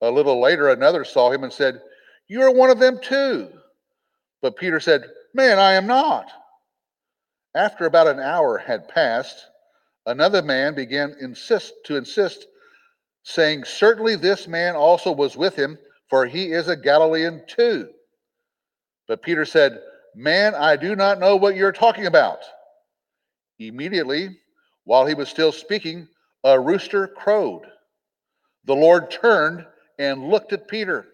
A 0.02 0.10
little 0.10 0.42
later, 0.42 0.70
another 0.70 1.06
saw 1.06 1.32
him 1.32 1.44
and 1.44 1.54
said, 1.54 1.82
You 2.28 2.42
are 2.42 2.52
one 2.52 2.70
of 2.70 2.80
them 2.80 3.00
too. 3.02 3.50
But 4.42 4.58
Peter 4.58 4.80
said, 4.80 5.06
Man, 5.34 5.60
I 5.60 5.74
am 5.74 5.88
not. 5.88 6.30
After 7.56 7.86
about 7.86 8.08
an 8.08 8.20
hour 8.20 8.58
had 8.58 8.88
passed, 8.88 9.46
another 10.06 10.42
man 10.42 10.74
began 10.74 11.16
insist, 11.22 11.74
to 11.86 11.96
insist, 11.96 12.48
saying, 13.24 13.64
Certainly 13.66 14.18
this 14.18 14.48
man 14.48 14.76
also 14.76 15.12
was 15.12 15.38
with 15.38 15.56
him, 15.56 15.78
for 16.12 16.26
he 16.26 16.52
is 16.52 16.68
a 16.68 16.76
Galilean 16.76 17.42
too. 17.48 17.90
But 19.08 19.24
Peter 19.24 19.46
said, 19.46 19.80
Man, 20.14 20.54
I 20.54 20.76
do 20.76 20.94
not 20.94 21.22
know 21.22 21.38
what 21.38 21.56
you're 21.56 21.72
talking 21.72 22.06
about. 22.06 22.40
Immediately, 23.60 24.38
while 24.84 25.06
he 25.06 25.14
was 25.14 25.30
still 25.30 25.54
speaking, 25.54 26.10
a 26.44 26.60
rooster 26.60 27.08
crowed. 27.08 27.62
The 28.66 28.76
Lord 28.76 29.10
turned 29.10 29.66
and 30.00 30.28
looked 30.30 30.52
at 30.52 30.68
Peter. 30.68 31.08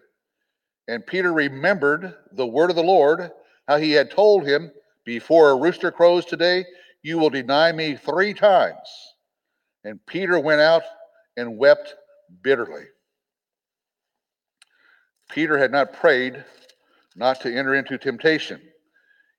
And 0.88 1.06
Peter 1.06 1.32
remembered 1.32 2.14
the 2.32 2.46
word 2.46 2.70
of 2.70 2.76
the 2.76 2.82
Lord, 2.82 3.30
how 3.68 3.76
he 3.76 3.92
had 3.92 4.10
told 4.10 4.44
him, 4.44 4.72
Before 5.04 5.50
a 5.50 5.56
rooster 5.56 5.92
crows 5.92 6.24
today, 6.24 6.64
you 7.02 7.18
will 7.18 7.30
deny 7.30 7.70
me 7.70 7.94
three 7.94 8.34
times. 8.34 8.88
And 9.84 10.04
Peter 10.06 10.40
went 10.40 10.60
out 10.60 10.82
and 11.36 11.56
wept 11.56 11.94
bitterly. 12.42 12.86
Peter 15.28 15.58
had 15.58 15.70
not 15.70 15.92
prayed 15.92 16.44
not 17.16 17.40
to 17.40 17.54
enter 17.54 17.74
into 17.74 17.98
temptation. 17.98 18.60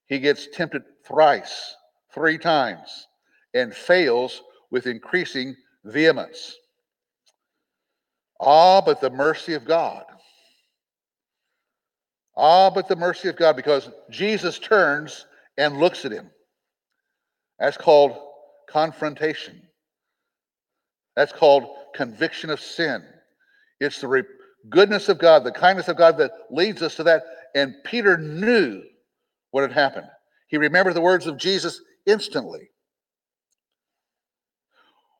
He 0.07 0.19
gets 0.19 0.47
tempted 0.53 0.83
thrice, 1.05 1.75
three 2.13 2.37
times, 2.37 3.07
and 3.53 3.73
fails 3.73 4.41
with 4.71 4.87
increasing 4.87 5.55
vehemence. 5.85 6.55
Ah, 8.39 8.81
but 8.81 9.01
the 9.01 9.09
mercy 9.09 9.53
of 9.53 9.65
God. 9.65 10.03
Ah, 12.37 12.69
but 12.69 12.87
the 12.87 12.95
mercy 12.95 13.27
of 13.27 13.35
God, 13.35 13.55
because 13.55 13.89
Jesus 14.09 14.59
turns 14.59 15.25
and 15.57 15.77
looks 15.77 16.05
at 16.05 16.11
him. 16.11 16.29
That's 17.59 17.77
called 17.77 18.17
confrontation. 18.69 19.61
That's 21.15 21.33
called 21.33 21.67
conviction 21.93 22.49
of 22.49 22.61
sin. 22.61 23.03
It's 23.81 23.99
the 23.99 24.07
goodness 24.67 25.09
of 25.09 25.19
God, 25.19 25.43
the 25.43 25.51
kindness 25.51 25.87
of 25.87 25.97
God 25.97 26.17
that 26.17 26.31
leads 26.49 26.81
us 26.81 26.95
to 26.95 27.03
that. 27.03 27.23
And 27.55 27.75
Peter 27.85 28.17
knew 28.17 28.83
what 29.51 29.61
had 29.61 29.71
happened. 29.71 30.07
He 30.47 30.57
remembered 30.57 30.95
the 30.95 31.01
words 31.01 31.27
of 31.27 31.37
Jesus 31.37 31.81
instantly. 32.05 32.69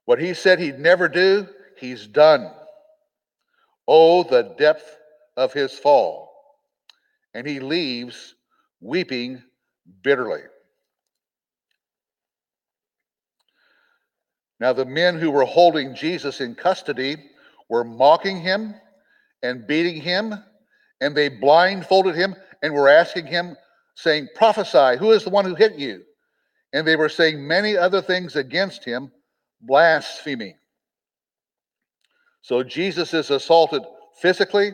What 0.06 0.20
he 0.20 0.34
said 0.34 0.60
he'd 0.60 0.80
never 0.80 1.08
do, 1.08 1.48
he's 1.78 2.08
done. 2.08 2.52
Oh, 3.88 4.24
the 4.24 4.56
depth 4.58 4.98
of 5.38 5.54
his 5.54 5.74
fall. 5.74 6.32
And 7.34 7.48
he 7.48 7.60
leaves 7.60 8.36
weeping 8.82 9.44
bitterly. 10.02 10.42
Now, 14.60 14.74
the 14.74 14.86
men 14.86 15.18
who 15.18 15.32
were 15.32 15.46
holding 15.46 15.96
Jesus 15.96 16.42
in 16.42 16.54
custody 16.54 17.16
were 17.70 17.84
mocking 17.84 18.42
him 18.42 18.76
and 19.44 19.68
beating 19.68 20.02
him, 20.02 20.36
and 21.02 21.16
they 21.16 21.30
blindfolded 21.30 22.16
him 22.16 22.36
and 22.62 22.74
were 22.74 22.90
asking 22.90 23.28
him, 23.28 23.56
saying, 23.96 24.28
Prophesy, 24.36 24.98
who 24.98 25.12
is 25.12 25.24
the 25.24 25.30
one 25.30 25.46
who 25.46 25.56
hit 25.56 25.76
you? 25.76 26.04
And 26.74 26.88
they 26.88 26.96
were 26.96 27.10
saying 27.10 27.46
many 27.46 27.76
other 27.76 28.02
things 28.02 28.36
against 28.36 28.84
him, 28.86 29.12
blaspheming. 29.62 30.56
So 32.42 32.64
Jesus 32.64 33.14
is 33.14 33.30
assaulted 33.30 33.84
physically, 34.22 34.72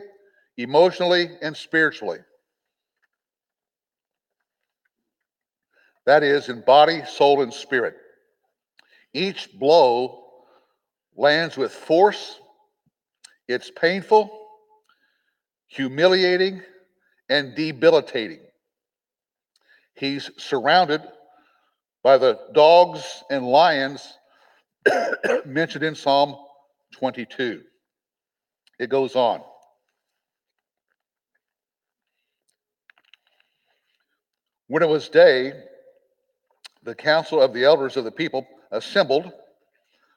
emotionally, 0.56 1.30
and 1.42 1.56
spiritually. 1.56 2.18
That 6.06 6.22
is, 6.22 6.48
in 6.48 6.60
body, 6.60 7.02
soul, 7.04 7.42
and 7.42 7.52
spirit. 7.52 7.96
Each 9.12 9.48
blow 9.58 10.22
lands 11.16 11.56
with 11.56 11.72
force, 11.72 12.38
it's 13.48 13.70
painful, 13.70 14.45
humiliating, 15.68 16.62
and 17.28 17.54
debilitating. 17.54 18.40
He's 19.94 20.30
surrounded 20.36 21.02
by 22.02 22.18
the 22.18 22.38
dogs 22.52 23.24
and 23.30 23.46
lions 23.46 24.16
mentioned 25.44 25.84
in 25.84 25.94
Psalm 25.94 26.36
22. 26.92 27.62
It 28.78 28.90
goes 28.90 29.16
on. 29.16 29.40
When 34.68 34.82
it 34.82 34.88
was 34.88 35.08
day, 35.08 35.52
the 36.82 36.94
council 36.94 37.40
of 37.40 37.52
the 37.52 37.64
elders 37.64 37.96
of 37.96 38.04
the 38.04 38.10
people 38.10 38.46
assembled, 38.70 39.32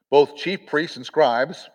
both 0.09 0.35
chief 0.35 0.65
priests 0.65 0.97
and 0.97 1.05
scribes, 1.05 1.69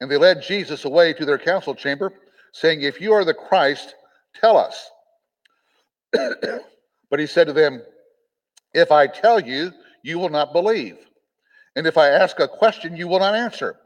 and 0.00 0.10
they 0.10 0.16
led 0.16 0.42
Jesus 0.42 0.84
away 0.84 1.12
to 1.12 1.24
their 1.24 1.38
council 1.38 1.74
chamber, 1.74 2.12
saying, 2.52 2.82
If 2.82 3.00
you 3.00 3.12
are 3.12 3.24
the 3.24 3.34
Christ, 3.34 3.94
tell 4.40 4.56
us. 4.56 4.90
but 6.12 7.18
he 7.18 7.26
said 7.26 7.46
to 7.46 7.52
them, 7.52 7.82
If 8.74 8.92
I 8.92 9.06
tell 9.06 9.40
you, 9.40 9.72
you 10.02 10.18
will 10.18 10.28
not 10.28 10.52
believe. 10.52 10.98
And 11.76 11.86
if 11.86 11.96
I 11.96 12.08
ask 12.08 12.40
a 12.40 12.48
question, 12.48 12.96
you 12.96 13.08
will 13.08 13.20
not 13.20 13.34
answer. 13.34 13.76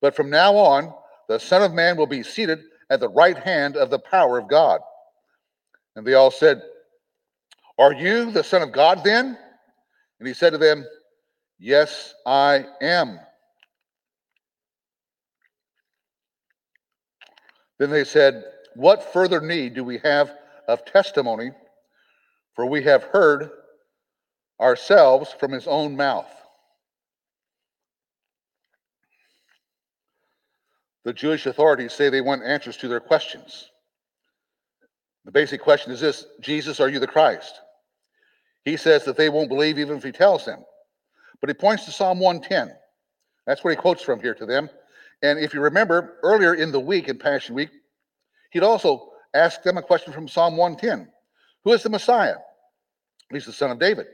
But 0.00 0.14
from 0.14 0.30
now 0.30 0.54
on, 0.54 0.92
the 1.28 1.40
Son 1.40 1.62
of 1.62 1.72
Man 1.72 1.96
will 1.96 2.06
be 2.06 2.22
seated 2.22 2.60
at 2.90 3.00
the 3.00 3.08
right 3.08 3.38
hand 3.38 3.76
of 3.76 3.90
the 3.90 3.98
power 3.98 4.38
of 4.38 4.48
God. 4.48 4.80
And 5.96 6.06
they 6.06 6.14
all 6.14 6.30
said, 6.30 6.62
Are 7.78 7.92
you 7.92 8.30
the 8.30 8.44
Son 8.44 8.62
of 8.62 8.72
God 8.72 9.02
then? 9.02 9.38
And 10.18 10.28
he 10.28 10.34
said 10.34 10.50
to 10.50 10.58
them, 10.58 10.84
Yes, 11.58 12.14
I 12.26 12.66
am. 12.82 13.18
Then 17.78 17.90
they 17.90 18.04
said, 18.04 18.44
What 18.74 19.12
further 19.12 19.40
need 19.40 19.74
do 19.74 19.84
we 19.84 19.98
have 19.98 20.32
of 20.68 20.84
testimony? 20.84 21.50
For 22.54 22.66
we 22.66 22.82
have 22.84 23.04
heard 23.04 23.50
ourselves 24.60 25.34
from 25.38 25.52
his 25.52 25.66
own 25.66 25.96
mouth. 25.96 26.30
The 31.04 31.12
Jewish 31.12 31.46
authorities 31.46 31.92
say 31.92 32.08
they 32.08 32.20
want 32.20 32.42
answers 32.42 32.76
to 32.78 32.88
their 32.88 33.00
questions. 33.00 33.70
The 35.24 35.30
basic 35.30 35.60
question 35.60 35.92
is 35.92 36.00
this 36.00 36.26
Jesus, 36.40 36.80
are 36.80 36.88
you 36.88 36.98
the 36.98 37.06
Christ? 37.06 37.60
He 38.64 38.76
says 38.76 39.04
that 39.04 39.16
they 39.16 39.28
won't 39.28 39.48
believe 39.48 39.78
even 39.78 39.96
if 39.96 40.02
he 40.02 40.10
tells 40.10 40.44
them. 40.44 40.64
But 41.40 41.50
he 41.50 41.54
points 41.54 41.84
to 41.84 41.92
Psalm 41.92 42.18
110. 42.18 42.74
That's 43.46 43.62
what 43.62 43.70
he 43.70 43.76
quotes 43.76 44.02
from 44.02 44.20
here 44.20 44.34
to 44.34 44.46
them. 44.46 44.68
And 45.22 45.38
if 45.38 45.54
you 45.54 45.60
remember, 45.60 46.18
earlier 46.22 46.54
in 46.54 46.72
the 46.72 46.80
week, 46.80 47.08
in 47.08 47.18
Passion 47.18 47.54
Week, 47.54 47.70
he'd 48.50 48.62
also 48.62 49.10
asked 49.34 49.64
them 49.64 49.76
a 49.76 49.82
question 49.82 50.12
from 50.12 50.28
Psalm 50.28 50.56
110 50.56 51.08
Who 51.64 51.72
is 51.72 51.82
the 51.82 51.90
Messiah? 51.90 52.36
He's 53.30 53.46
the 53.46 53.52
son 53.52 53.70
of 53.70 53.78
David. 53.78 54.06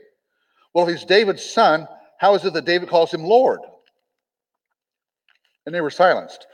Well, 0.73 0.87
if 0.87 0.95
he's 0.95 1.05
David's 1.05 1.43
son, 1.43 1.87
how 2.17 2.33
is 2.35 2.45
it 2.45 2.53
that 2.53 2.65
David 2.65 2.89
calls 2.89 3.13
him 3.13 3.23
Lord? 3.23 3.59
And 5.65 5.73
they 5.73 5.81
were 5.81 5.91
silenced. 5.91 6.47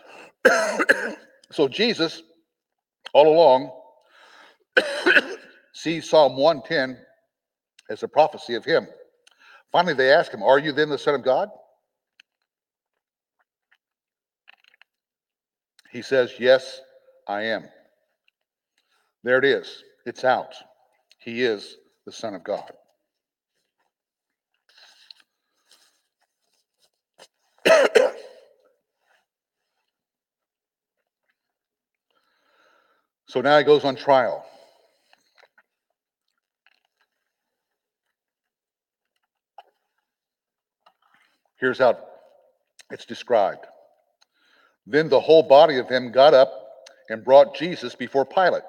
so 1.51 1.67
Jesus, 1.67 2.21
all 3.13 3.27
along, 3.27 3.71
sees 5.73 6.09
Psalm 6.09 6.35
110 6.35 6.97
as 7.89 8.03
a 8.03 8.07
prophecy 8.07 8.55
of 8.55 8.65
him. 8.65 8.87
Finally, 9.71 9.93
they 9.93 10.11
ask 10.11 10.31
him, 10.31 10.43
Are 10.43 10.59
you 10.59 10.71
then 10.71 10.89
the 10.89 10.97
Son 10.97 11.15
of 11.15 11.23
God? 11.23 11.49
He 15.91 16.01
says, 16.01 16.33
Yes, 16.39 16.81
I 17.27 17.43
am. 17.43 17.65
There 19.23 19.37
it 19.37 19.45
is. 19.45 19.83
It's 20.05 20.23
out. 20.23 20.53
He 21.17 21.43
is 21.43 21.77
the 22.05 22.11
Son 22.11 22.35
of 22.35 22.43
God. 22.43 22.71
so 33.27 33.41
now 33.41 33.57
he 33.57 33.63
goes 33.63 33.83
on 33.83 33.95
trial. 33.95 34.45
Here's 41.59 41.79
how 41.79 41.97
it's 42.89 43.05
described. 43.05 43.65
Then 44.89 45.07
the 45.07 45.19
whole 45.19 45.43
body 45.43 45.77
of 45.77 45.87
them 45.87 46.11
got 46.11 46.33
up 46.33 46.51
and 47.09 47.23
brought 47.23 47.55
Jesus 47.55 47.93
before 47.93 48.25
Pilate. 48.25 48.63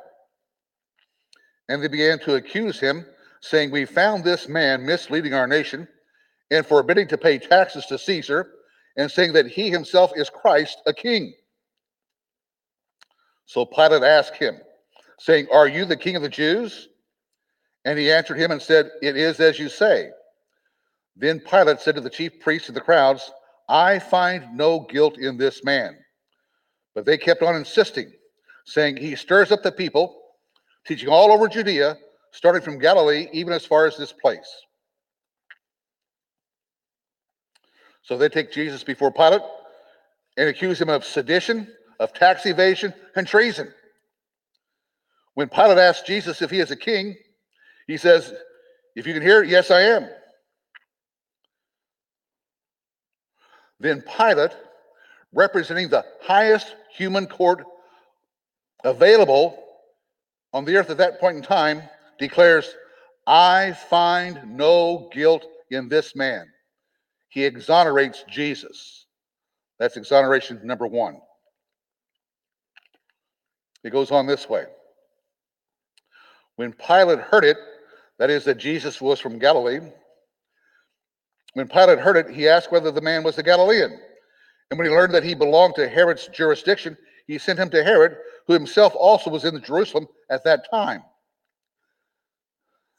And 1.70 1.82
they 1.82 1.88
began 1.88 2.18
to 2.20 2.34
accuse 2.34 2.78
him, 2.78 3.06
saying, 3.40 3.70
We 3.70 3.86
found 3.86 4.22
this 4.22 4.46
man 4.46 4.84
misleading 4.84 5.32
our 5.32 5.46
nation 5.46 5.88
and 6.50 6.66
forbidding 6.66 7.08
to 7.08 7.16
pay 7.16 7.38
taxes 7.38 7.86
to 7.86 7.96
Caesar, 7.96 8.50
and 8.98 9.10
saying 9.10 9.32
that 9.32 9.46
he 9.46 9.70
himself 9.70 10.12
is 10.14 10.28
Christ, 10.28 10.82
a 10.84 10.92
king. 10.92 11.32
So 13.46 13.64
Pilate 13.64 14.02
asked 14.02 14.36
him, 14.36 14.58
saying, 15.20 15.46
Are 15.50 15.68
you 15.68 15.86
the 15.86 15.96
king 15.96 16.16
of 16.16 16.22
the 16.22 16.28
Jews? 16.28 16.88
And 17.86 17.98
he 17.98 18.12
answered 18.12 18.36
him 18.38 18.50
and 18.50 18.60
said, 18.60 18.90
It 19.00 19.16
is 19.16 19.40
as 19.40 19.58
you 19.58 19.70
say. 19.70 20.10
Then 21.16 21.40
Pilate 21.40 21.80
said 21.80 21.94
to 21.94 22.02
the 22.02 22.10
chief 22.10 22.40
priests 22.40 22.68
and 22.68 22.76
the 22.76 22.82
crowds, 22.82 23.30
I 23.70 24.00
find 24.00 24.54
no 24.54 24.80
guilt 24.80 25.16
in 25.16 25.38
this 25.38 25.64
man. 25.64 25.96
But 27.00 27.06
they 27.06 27.16
kept 27.16 27.42
on 27.42 27.56
insisting, 27.56 28.12
saying, 28.66 28.98
He 28.98 29.16
stirs 29.16 29.50
up 29.52 29.62
the 29.62 29.72
people, 29.72 30.20
teaching 30.86 31.08
all 31.08 31.32
over 31.32 31.48
Judea, 31.48 31.96
starting 32.30 32.60
from 32.60 32.78
Galilee, 32.78 33.26
even 33.32 33.54
as 33.54 33.64
far 33.64 33.86
as 33.86 33.96
this 33.96 34.12
place. 34.12 34.46
So 38.02 38.18
they 38.18 38.28
take 38.28 38.52
Jesus 38.52 38.84
before 38.84 39.10
Pilate 39.10 39.40
and 40.36 40.50
accuse 40.50 40.78
him 40.78 40.90
of 40.90 41.06
sedition, 41.06 41.72
of 42.00 42.12
tax 42.12 42.44
evasion, 42.44 42.92
and 43.16 43.26
treason. 43.26 43.72
When 45.32 45.48
Pilate 45.48 45.78
asks 45.78 46.06
Jesus 46.06 46.42
if 46.42 46.50
he 46.50 46.60
is 46.60 46.70
a 46.70 46.76
king, 46.76 47.16
he 47.86 47.96
says, 47.96 48.34
If 48.94 49.06
you 49.06 49.14
can 49.14 49.22
hear, 49.22 49.42
yes, 49.42 49.70
I 49.70 49.80
am. 49.80 50.06
Then 53.78 54.02
Pilate, 54.02 54.52
representing 55.32 55.88
the 55.88 56.04
highest 56.22 56.74
human 56.94 57.26
court 57.26 57.64
available 58.84 59.62
on 60.52 60.64
the 60.64 60.76
earth 60.76 60.90
at 60.90 60.98
that 60.98 61.20
point 61.20 61.36
in 61.36 61.42
time, 61.42 61.82
declares, 62.18 62.74
I 63.26 63.72
find 63.88 64.56
no 64.56 65.08
guilt 65.12 65.46
in 65.70 65.88
this 65.88 66.16
man. 66.16 66.46
He 67.28 67.44
exonerates 67.44 68.24
Jesus. 68.28 69.06
That's 69.78 69.96
exoneration 69.96 70.60
number 70.64 70.86
one. 70.86 71.20
It 73.84 73.90
goes 73.90 74.10
on 74.10 74.26
this 74.26 74.48
way. 74.48 74.64
When 76.56 76.72
Pilate 76.72 77.20
heard 77.20 77.44
it, 77.44 77.56
that 78.18 78.28
is, 78.28 78.44
that 78.44 78.58
Jesus 78.58 79.00
was 79.00 79.20
from 79.20 79.38
Galilee, 79.38 79.80
when 81.54 81.68
Pilate 81.68 81.98
heard 81.98 82.16
it, 82.16 82.28
he 82.30 82.48
asked 82.48 82.70
whether 82.70 82.90
the 82.90 83.00
man 83.00 83.22
was 83.22 83.38
a 83.38 83.42
Galilean. 83.42 83.98
And 84.70 84.78
when 84.78 84.88
he 84.88 84.94
learned 84.94 85.14
that 85.14 85.24
he 85.24 85.34
belonged 85.34 85.74
to 85.76 85.88
Herod's 85.88 86.28
jurisdiction, 86.28 86.96
he 87.26 87.38
sent 87.38 87.58
him 87.58 87.70
to 87.70 87.82
Herod, 87.82 88.16
who 88.46 88.52
himself 88.52 88.94
also 88.96 89.30
was 89.30 89.44
in 89.44 89.60
Jerusalem 89.62 90.06
at 90.30 90.44
that 90.44 90.70
time. 90.70 91.02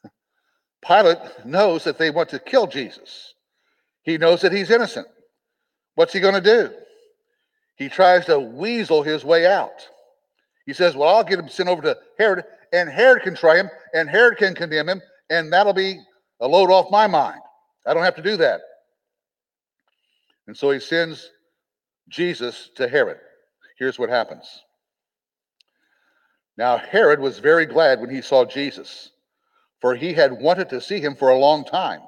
Pilate 0.86 1.18
knows 1.46 1.84
that 1.86 1.98
they 1.98 2.12
want 2.12 2.30
to 2.30 2.40
kill 2.40 2.68
Jesus. 2.68 3.36
He 4.04 4.18
knows 4.18 4.42
that 4.42 4.52
he's 4.52 4.72
innocent. 4.72 5.08
What's 5.96 6.14
he 6.14 6.20
going 6.20 6.36
to 6.36 6.42
do? 6.42 6.72
He 7.76 7.90
tries 7.90 8.26
to 8.26 8.40
weasel 8.40 9.04
his 9.04 9.24
way 9.24 9.46
out. 9.46 9.88
He 10.66 10.74
says, 10.74 10.96
Well, 10.96 11.10
I'll 11.10 11.24
get 11.24 11.40
him 11.40 11.50
sent 11.50 11.70
over 11.70 11.82
to 11.82 11.98
Herod, 12.18 12.44
and 12.74 12.90
Herod 12.90 13.24
can 13.24 13.36
try 13.36 13.58
him, 13.58 13.70
and 13.94 14.10
Herod 14.10 14.38
can 14.38 14.54
condemn 14.56 14.88
him, 14.88 15.02
and 15.30 15.52
that'll 15.52 15.74
be 15.74 16.00
a 16.40 16.48
load 16.48 16.70
off 16.70 16.92
my 16.92 17.08
mind. 17.08 17.42
I 17.86 17.94
don't 17.94 18.04
have 18.04 18.16
to 18.16 18.22
do 18.22 18.38
that. 18.38 18.62
And 20.48 20.56
so 20.56 20.72
he 20.72 20.80
sends 20.80 21.32
Jesus 22.10 22.70
to 22.76 22.88
Herod. 22.88 23.20
Here's 23.78 23.98
what 23.98 24.10
happens. 24.10 24.64
Now, 26.58 26.78
Herod 26.78 27.20
was 27.20 27.40
very 27.40 27.66
glad 27.66 28.00
when 28.00 28.10
he 28.10 28.22
saw 28.22 28.46
Jesus, 28.46 29.10
for 29.80 29.96
he 29.96 30.14
had 30.14 30.32
wanted 30.32 30.70
to 30.70 30.82
see 30.82 31.00
him 31.00 31.16
for 31.16 31.30
a 31.30 31.38
long 31.38 31.66
time, 31.66 32.02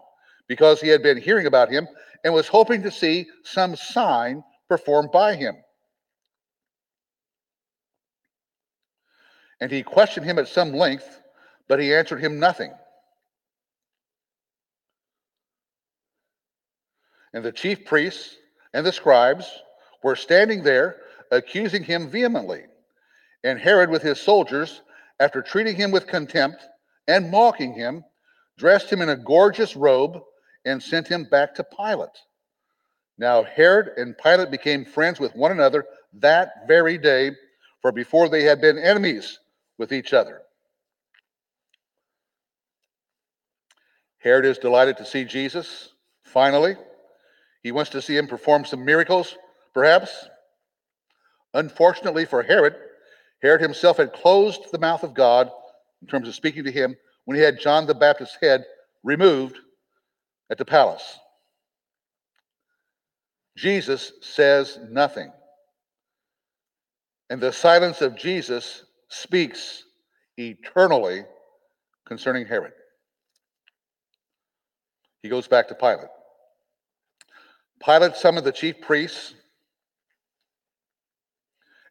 because 0.48 0.82
he 0.82 0.90
had 0.90 1.02
been 1.02 1.18
hearing 1.18 1.48
about 1.48 1.72
him 1.72 1.88
and 2.24 2.34
was 2.34 2.48
hoping 2.48 2.84
to 2.84 2.92
see 2.92 3.28
some 3.44 3.76
sign 3.76 4.44
performed 4.70 5.12
by 5.12 5.36
him. 5.36 5.56
And 9.60 9.72
he 9.72 9.82
questioned 9.82 10.26
him 10.26 10.40
at 10.40 10.48
some 10.48 10.74
length, 10.74 11.22
but 11.68 11.80
he 11.80 11.94
answered 11.94 12.20
him 12.20 12.40
nothing. 12.40 12.74
And 17.34 17.44
the 17.44 17.52
chief 17.52 17.86
priests 17.86 18.36
and 18.74 18.86
the 18.86 18.92
scribes 18.92 19.50
were 20.04 20.16
standing 20.16 20.64
there, 20.64 20.98
accusing 21.32 21.84
him 21.84 22.10
vehemently. 22.10 22.64
And 23.44 23.60
Herod, 23.60 23.90
with 23.90 24.02
his 24.02 24.20
soldiers, 24.20 24.82
after 25.20 25.42
treating 25.42 25.76
him 25.76 25.92
with 25.92 26.08
contempt 26.08 26.64
and 27.08 27.32
mocking 27.32 27.74
him, 27.74 28.04
dressed 28.58 28.92
him 28.92 29.02
in 29.02 29.10
a 29.10 29.18
gorgeous 29.18 29.76
robe 29.76 30.20
and 30.66 30.82
sent 30.82 31.08
him 31.08 31.26
back 31.26 31.56
to 31.56 31.64
Pilate. 31.64 32.10
Now, 33.18 33.44
Herod 33.44 33.98
and 33.98 34.18
Pilate 34.18 34.52
became 34.52 34.86
friends 34.86 35.20
with 35.20 35.36
one 35.36 35.52
another 35.52 35.86
that 36.14 36.68
very 36.68 36.98
day, 36.98 37.32
for 37.82 37.92
before 37.92 38.30
they 38.30 38.44
had 38.44 38.62
been 38.62 38.78
enemies 38.78 39.40
with 39.78 39.92
each 39.92 40.14
other. 40.14 40.42
Herod 44.20 44.46
is 44.46 44.58
delighted 44.58 44.98
to 44.98 45.06
see 45.06 45.26
Jesus, 45.26 45.90
finally. 46.24 46.76
He 47.62 47.74
wants 47.74 47.92
to 47.92 48.02
see 48.02 48.16
him 48.16 48.28
perform 48.28 48.64
some 48.64 48.86
miracles, 48.86 49.38
perhaps. 49.74 50.28
Unfortunately 51.54 52.26
for 52.26 52.44
Herod, 52.44 52.76
Herod 53.42 53.62
himself 53.62 53.98
had 53.98 54.14
closed 54.14 54.72
the 54.72 54.80
mouth 54.80 55.04
of 55.04 55.14
God 55.14 55.52
in 56.02 56.08
terms 56.08 56.28
of 56.28 56.36
speaking 56.36 56.64
to 56.64 56.72
him 56.72 56.96
when 57.26 57.38
he 57.38 57.44
had 57.44 57.60
John 57.60 57.86
the 57.86 57.94
Baptist's 57.94 58.38
head 58.42 58.66
removed 59.04 59.58
at 60.50 60.58
the 60.58 60.66
palace. 60.66 61.20
Jesus 63.58 64.14
says 64.22 64.80
nothing. 64.90 65.32
And 67.30 67.40
the 67.40 67.54
silence 67.54 68.02
of 68.02 68.18
Jesus 68.18 68.86
speaks 69.10 69.84
eternally 70.38 71.24
concerning 72.06 72.46
Herod. 72.46 72.74
He 75.22 75.30
goes 75.30 75.48
back 75.48 75.68
to 75.70 75.76
Pilate. 75.76 76.10
Pilate 77.84 78.16
summoned 78.16 78.46
the 78.46 78.52
chief 78.52 78.82
priests 78.82 79.34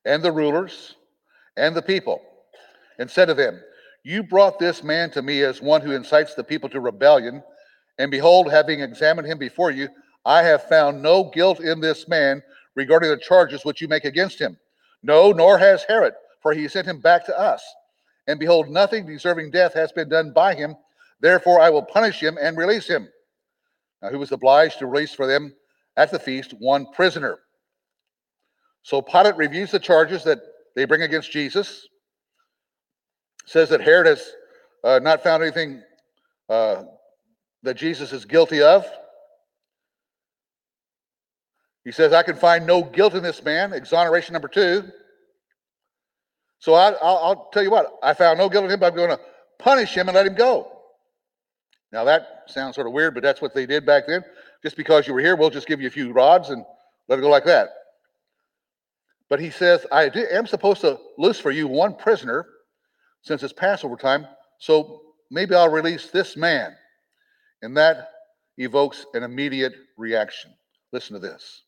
and 0.05 0.23
the 0.23 0.33
rulers 0.33 0.97
and 1.57 1.75
the 1.75 1.83
people 1.83 2.21
and 2.99 3.11
said 3.11 3.27
to 3.27 3.35
them, 3.35 3.61
You 4.05 4.23
brought 4.23 4.59
this 4.59 4.83
man 4.83 5.11
to 5.11 5.23
me 5.23 5.43
as 5.43 5.63
one 5.63 5.81
who 5.81 5.93
incites 5.93 6.35
the 6.35 6.45
people 6.45 6.69
to 6.71 6.81
rebellion. 6.81 7.43
And 7.99 8.11
behold, 8.11 8.51
having 8.51 8.81
examined 8.81 9.29
him 9.29 9.39
before 9.39 9.71
you, 9.71 9.89
I 10.25 10.43
have 10.43 10.69
found 10.69 11.03
no 11.03 11.31
guilt 11.35 11.61
in 11.61 11.81
this 11.81 12.09
man 12.09 12.43
regarding 12.75 13.11
the 13.11 13.17
charges 13.17 13.65
which 13.65 13.81
you 13.81 13.89
make 13.89 14.05
against 14.05 14.39
him. 14.39 14.57
No, 15.03 15.33
nor 15.33 15.59
has 15.59 15.85
Herod, 15.85 16.15
for 16.41 16.53
he 16.53 16.69
sent 16.69 16.87
him 16.87 17.01
back 17.01 17.27
to 17.27 17.39
us. 17.39 17.63
And 18.29 18.39
behold, 18.39 18.69
nothing 18.69 19.05
deserving 19.05 19.51
death 19.51 19.75
has 19.75 19.93
been 19.93 20.09
done 20.09 20.33
by 20.33 20.55
him. 20.55 20.77
Therefore, 21.21 21.61
I 21.61 21.71
will 21.71 21.83
punish 21.83 22.21
him 22.21 22.39
and 22.41 22.57
release 22.57 22.87
him. 22.87 23.09
Now, 24.01 24.11
he 24.11 24.17
was 24.17 24.33
obliged 24.33 24.79
to 24.79 24.87
release 24.87 25.13
for 25.13 25.27
them 25.27 25.55
at 25.97 26.11
the 26.11 26.19
feast 26.19 26.55
one 26.59 26.87
prisoner. 26.93 27.41
So 28.83 29.01
Pilate 29.01 29.37
reviews 29.37 29.71
the 29.71 29.79
charges 29.79 30.25
that 30.25 30.41
they 30.75 30.85
bring 30.85 31.03
against 31.03 31.31
Jesus, 31.31 31.87
says 33.47 33.69
that 33.69 33.81
Herod 33.81 34.07
has 34.07 34.31
uh, 34.85 35.01
not 35.03 35.23
found 35.23 35.43
anything 35.43 35.83
uh, 36.49 36.85
that 37.63 37.77
Jesus 37.77 38.13
is 38.13 38.25
guilty 38.25 38.63
of. 38.63 38.87
He 41.85 41.93
says, 41.93 42.13
I 42.13 42.23
can 42.23 42.37
find 42.37 42.67
no 42.67 42.83
guilt 42.83 43.15
in 43.15 43.23
this 43.23 43.43
man, 43.43 43.73
exoneration 43.73 44.33
number 44.33 44.49
two. 44.49 44.85
So 46.59 46.75
I, 46.75 46.91
will 46.91 47.49
tell 47.53 47.63
you 47.63 47.71
what, 47.71 47.99
I 48.03 48.15
found 48.15 48.39
no 48.39 48.49
guilt 48.49 48.65
in 48.67 48.71
him, 48.71 48.81
but 48.81 48.93
I'm 48.93 48.97
going 48.97 49.11
to 49.11 49.21
punish 49.59 49.95
him 49.97 50.09
and 50.09 50.15
let 50.15 50.27
him 50.27 50.35
go. 50.35 50.71
Now 51.91 52.05
that 52.05 52.45
sounds 52.47 52.77
sort 52.77 52.87
of 52.87 52.93
weird, 52.93 53.15
but 53.15 53.23
that's 53.23 53.43
what 53.43 53.53
they 53.53 53.67
did 53.67 53.85
back 53.85 54.07
then. 54.07 54.25
Just 54.63 54.77
because 54.77 55.07
you 55.07 55.13
were 55.13 55.21
here, 55.21 55.35
we'll 55.35 55.51
just 55.51 55.67
give 55.67 55.81
you 55.81 55.89
a 55.89 55.91
few 55.91 56.13
rods 56.13 56.51
and 56.51 56.65
let 57.09 57.19
it 57.19 57.23
go 57.23 57.29
like 57.29 57.45
that. 57.45 57.71
But 59.33 59.41
he 59.41 59.49
says, 59.49 59.87
I 59.91 60.11
am 60.31 60.47
supposed 60.47 60.83
to 60.83 60.99
loose 61.17 61.39
for 61.39 61.51
you 61.51 61.67
one 61.67 61.95
prisoner 61.95 62.45
since 63.23 63.43
it's 63.43 63.55
Passover 63.55 63.97
time, 63.97 64.27
so 64.59 65.01
maybe 65.31 65.55
I'll 65.55 65.71
release 65.71 66.11
this 66.11 66.37
man. 66.37 66.77
And 67.63 67.75
that 67.79 68.11
evokes 68.59 69.07
an 69.15 69.23
immediate 69.23 69.73
reaction. 69.97 70.53
Listen 70.93 71.15
to 71.15 71.19
this. 71.19 71.63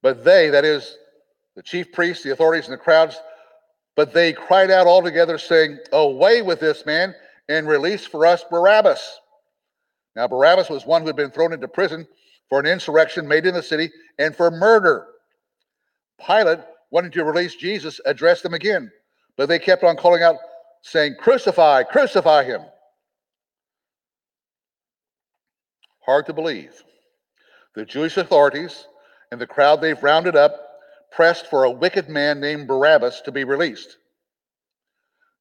But 0.00 0.24
they, 0.24 0.48
that 0.48 0.64
is, 0.64 0.96
the 1.56 1.62
chief 1.62 1.92
priests, 1.92 2.24
the 2.24 2.32
authorities, 2.32 2.68
and 2.68 2.72
the 2.72 2.82
crowds, 2.82 3.20
but 3.94 4.14
they 4.14 4.32
cried 4.32 4.70
out 4.70 4.86
all 4.86 5.02
together, 5.02 5.36
saying, 5.36 5.78
Away 5.92 6.40
with 6.40 6.58
this 6.58 6.86
man, 6.86 7.14
and 7.50 7.68
release 7.68 8.06
for 8.06 8.24
us 8.24 8.42
Barabbas. 8.50 9.20
Now, 10.16 10.26
Barabbas 10.26 10.70
was 10.70 10.86
one 10.86 11.02
who 11.02 11.08
had 11.08 11.16
been 11.16 11.30
thrown 11.30 11.52
into 11.52 11.68
prison 11.68 12.08
for 12.48 12.60
an 12.60 12.64
insurrection 12.64 13.28
made 13.28 13.44
in 13.44 13.52
the 13.52 13.62
city 13.62 13.90
and 14.18 14.34
for 14.34 14.50
murder. 14.50 15.08
Pilate, 16.24 16.60
wanting 16.90 17.10
to 17.12 17.24
release 17.24 17.54
Jesus, 17.54 18.00
addressed 18.06 18.42
them 18.42 18.54
again, 18.54 18.90
but 19.36 19.48
they 19.48 19.58
kept 19.58 19.84
on 19.84 19.96
calling 19.96 20.22
out, 20.22 20.36
saying, 20.82 21.16
Crucify, 21.18 21.82
crucify 21.84 22.44
him. 22.44 22.62
Hard 26.04 26.26
to 26.26 26.32
believe. 26.32 26.82
The 27.74 27.84
Jewish 27.84 28.16
authorities 28.16 28.86
and 29.32 29.40
the 29.40 29.46
crowd 29.46 29.80
they've 29.80 30.02
rounded 30.02 30.36
up 30.36 30.60
pressed 31.10 31.46
for 31.48 31.64
a 31.64 31.70
wicked 31.70 32.08
man 32.08 32.40
named 32.40 32.68
Barabbas 32.68 33.22
to 33.22 33.32
be 33.32 33.44
released. 33.44 33.96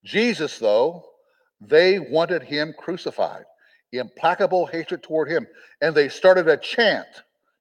Jesus, 0.04 0.60
though, 0.60 1.04
they 1.62 2.00
wanted 2.00 2.44
him 2.44 2.74
crucified, 2.78 3.46
implacable 3.92 4.66
hatred 4.66 5.04
toward 5.04 5.30
him, 5.30 5.48
and 5.82 5.96
they 5.96 6.10
started 6.10 6.48
a 6.48 6.58
chant 6.58 7.08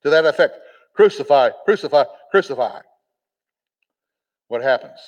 to 0.02 0.10
that 0.10 0.24
effect 0.24 0.58
Crucify, 0.94 1.50
crucify, 1.64 2.04
crucify. 2.30 2.80
What 4.52 4.62
happens? 4.62 5.00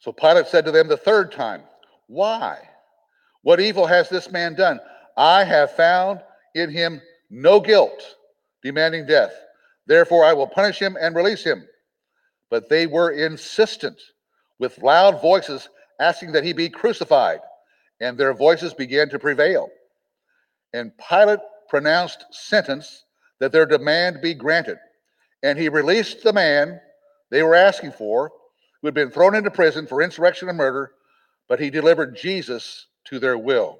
So 0.00 0.12
Pilate 0.12 0.46
said 0.46 0.66
to 0.66 0.70
them 0.70 0.86
the 0.86 0.98
third 0.98 1.32
time, 1.32 1.62
Why? 2.08 2.58
What 3.40 3.58
evil 3.58 3.86
has 3.86 4.10
this 4.10 4.30
man 4.30 4.54
done? 4.54 4.80
I 5.16 5.44
have 5.44 5.74
found 5.74 6.20
in 6.54 6.68
him 6.68 7.00
no 7.30 7.58
guilt, 7.58 8.16
demanding 8.62 9.06
death. 9.06 9.32
Therefore, 9.86 10.26
I 10.26 10.34
will 10.34 10.46
punish 10.46 10.78
him 10.78 10.98
and 11.00 11.16
release 11.16 11.42
him. 11.42 11.66
But 12.50 12.68
they 12.68 12.86
were 12.86 13.12
insistent 13.12 13.96
with 14.58 14.82
loud 14.82 15.22
voices, 15.22 15.70
asking 15.98 16.32
that 16.32 16.44
he 16.44 16.52
be 16.52 16.68
crucified. 16.68 17.40
And 17.98 18.18
their 18.18 18.34
voices 18.34 18.74
began 18.74 19.08
to 19.08 19.18
prevail. 19.18 19.70
And 20.74 20.92
Pilate 20.98 21.40
pronounced 21.70 22.26
sentence 22.30 23.06
that 23.40 23.52
their 23.52 23.64
demand 23.64 24.20
be 24.20 24.34
granted 24.34 24.76
and 25.42 25.58
he 25.58 25.68
released 25.68 26.22
the 26.22 26.32
man 26.32 26.80
they 27.30 27.42
were 27.42 27.54
asking 27.54 27.92
for, 27.92 28.30
who 28.80 28.86
had 28.86 28.94
been 28.94 29.10
thrown 29.10 29.34
into 29.34 29.50
prison 29.50 29.86
for 29.86 30.02
insurrection 30.02 30.48
and 30.48 30.58
murder, 30.58 30.92
but 31.48 31.60
he 31.60 31.70
delivered 31.70 32.16
Jesus 32.16 32.86
to 33.04 33.18
their 33.18 33.38
will. 33.38 33.78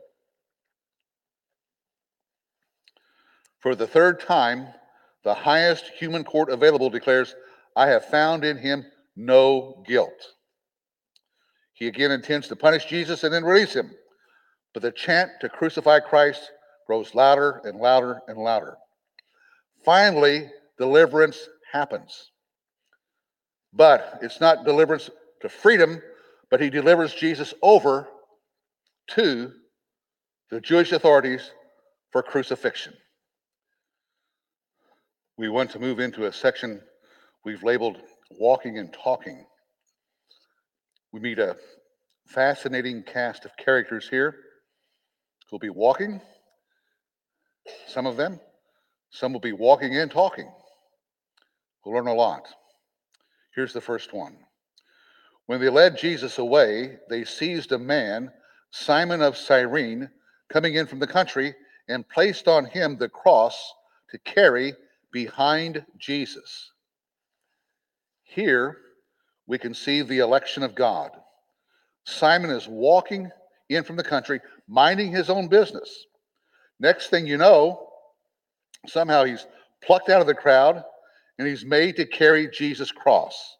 For 3.61 3.75
the 3.75 3.87
third 3.87 4.21
time, 4.21 4.69
the 5.23 5.35
highest 5.35 5.87
human 5.99 6.25
court 6.25 6.51
available 6.51 6.91
declares, 6.91 7.35
I 7.77 7.87
have 7.87 8.07
found 8.07 8.45
in 8.45 8.57
him 8.57 8.85
no 9.17 9.85
guilt. 9.87 10.35
He 11.75 11.87
again 11.87 12.11
intends 12.11 12.49
to 12.49 12.57
punish 12.57 12.87
Jesus 12.87 13.25
and 13.25 13.33
then 13.33 13.45
release 13.45 13.75
him. 13.75 13.93
But 14.73 14.83
the 14.83 14.93
chant 14.93 15.31
to 15.41 15.49
crucify 15.49 16.01
Christ 16.01 16.51
grows 16.87 17.15
louder 17.15 17.61
and 17.65 17.79
louder 17.79 18.21
and 18.27 18.39
louder. 18.39 18.77
Finally, 19.85 20.49
deliverance 20.79 21.49
happens. 21.73 22.31
But 23.73 24.19
it's 24.23 24.41
not 24.41 24.65
deliverance 24.65 25.09
to 25.41 25.49
freedom, 25.49 26.03
but 26.51 26.61
he 26.61 26.71
delivers 26.71 27.15
Jesus 27.15 27.55
over 27.63 28.09
to 29.09 29.53
the 30.51 30.61
Jewish 30.61 30.93
authorities 30.93 31.51
for 32.11 32.23
crucifixion. 32.23 32.93
We 35.39 35.49
want 35.49 35.71
to 35.71 35.79
move 35.79 35.99
into 35.99 36.27
a 36.27 36.33
section 36.33 36.81
we've 37.45 37.63
labeled 37.63 37.97
Walking 38.39 38.79
and 38.79 38.93
Talking. 38.93 39.47
We 41.13 41.21
meet 41.21 41.39
a 41.39 41.57
fascinating 42.27 43.03
cast 43.03 43.45
of 43.45 43.57
characters 43.57 44.09
here 44.09 44.37
who'll 45.51 45.59
be 45.59 45.71
walking, 45.71 46.21
some 47.87 48.07
of 48.07 48.17
them, 48.17 48.41
some 49.11 49.33
will 49.33 49.41
be 49.41 49.53
walking 49.53 49.97
and 49.97 50.11
talking. 50.11 50.51
We'll 51.85 51.95
learn 51.95 52.07
a 52.07 52.15
lot. 52.15 52.49
Here's 53.55 53.73
the 53.73 53.81
first 53.81 54.13
one. 54.13 54.37
When 55.47 55.61
they 55.61 55.69
led 55.69 55.99
Jesus 55.99 56.39
away, 56.39 56.99
they 57.09 57.25
seized 57.25 57.73
a 57.73 57.79
man, 57.79 58.31
Simon 58.71 59.21
of 59.21 59.37
Cyrene, 59.37 60.09
coming 60.49 60.75
in 60.75 60.87
from 60.87 60.99
the 60.99 61.07
country, 61.07 61.55
and 61.89 62.09
placed 62.09 62.49
on 62.49 62.65
him 62.65 62.97
the 62.97 63.09
cross 63.09 63.75
to 64.11 64.19
carry 64.21 64.75
behind 65.13 65.85
Jesus. 65.99 66.71
Here 68.23 68.79
we 69.47 69.59
can 69.59 69.75
see 69.75 70.03
the 70.03 70.21
election 70.21 70.63
of 70.63 70.75
God. 70.75 71.11
Simon 72.05 72.51
is 72.51 72.69
walking 72.69 73.31
in 73.69 73.85
from 73.85 73.97
the 73.97 74.05
country, 74.05 74.41
minding 74.69 75.13
his 75.13 75.29
own 75.29 75.49
business. 75.49 76.07
Next 76.81 77.09
thing 77.09 77.27
you 77.27 77.37
know, 77.37 77.89
somehow 78.87 79.25
he's 79.25 79.47
plucked 79.85 80.09
out 80.09 80.21
of 80.21 80.27
the 80.27 80.35
crowd 80.35 80.83
and 81.39 81.49
he's 81.49 81.65
made 81.65 81.97
to 81.97 82.07
carry 82.07 82.49
Jesus' 82.49 82.93
cross. 82.93 83.57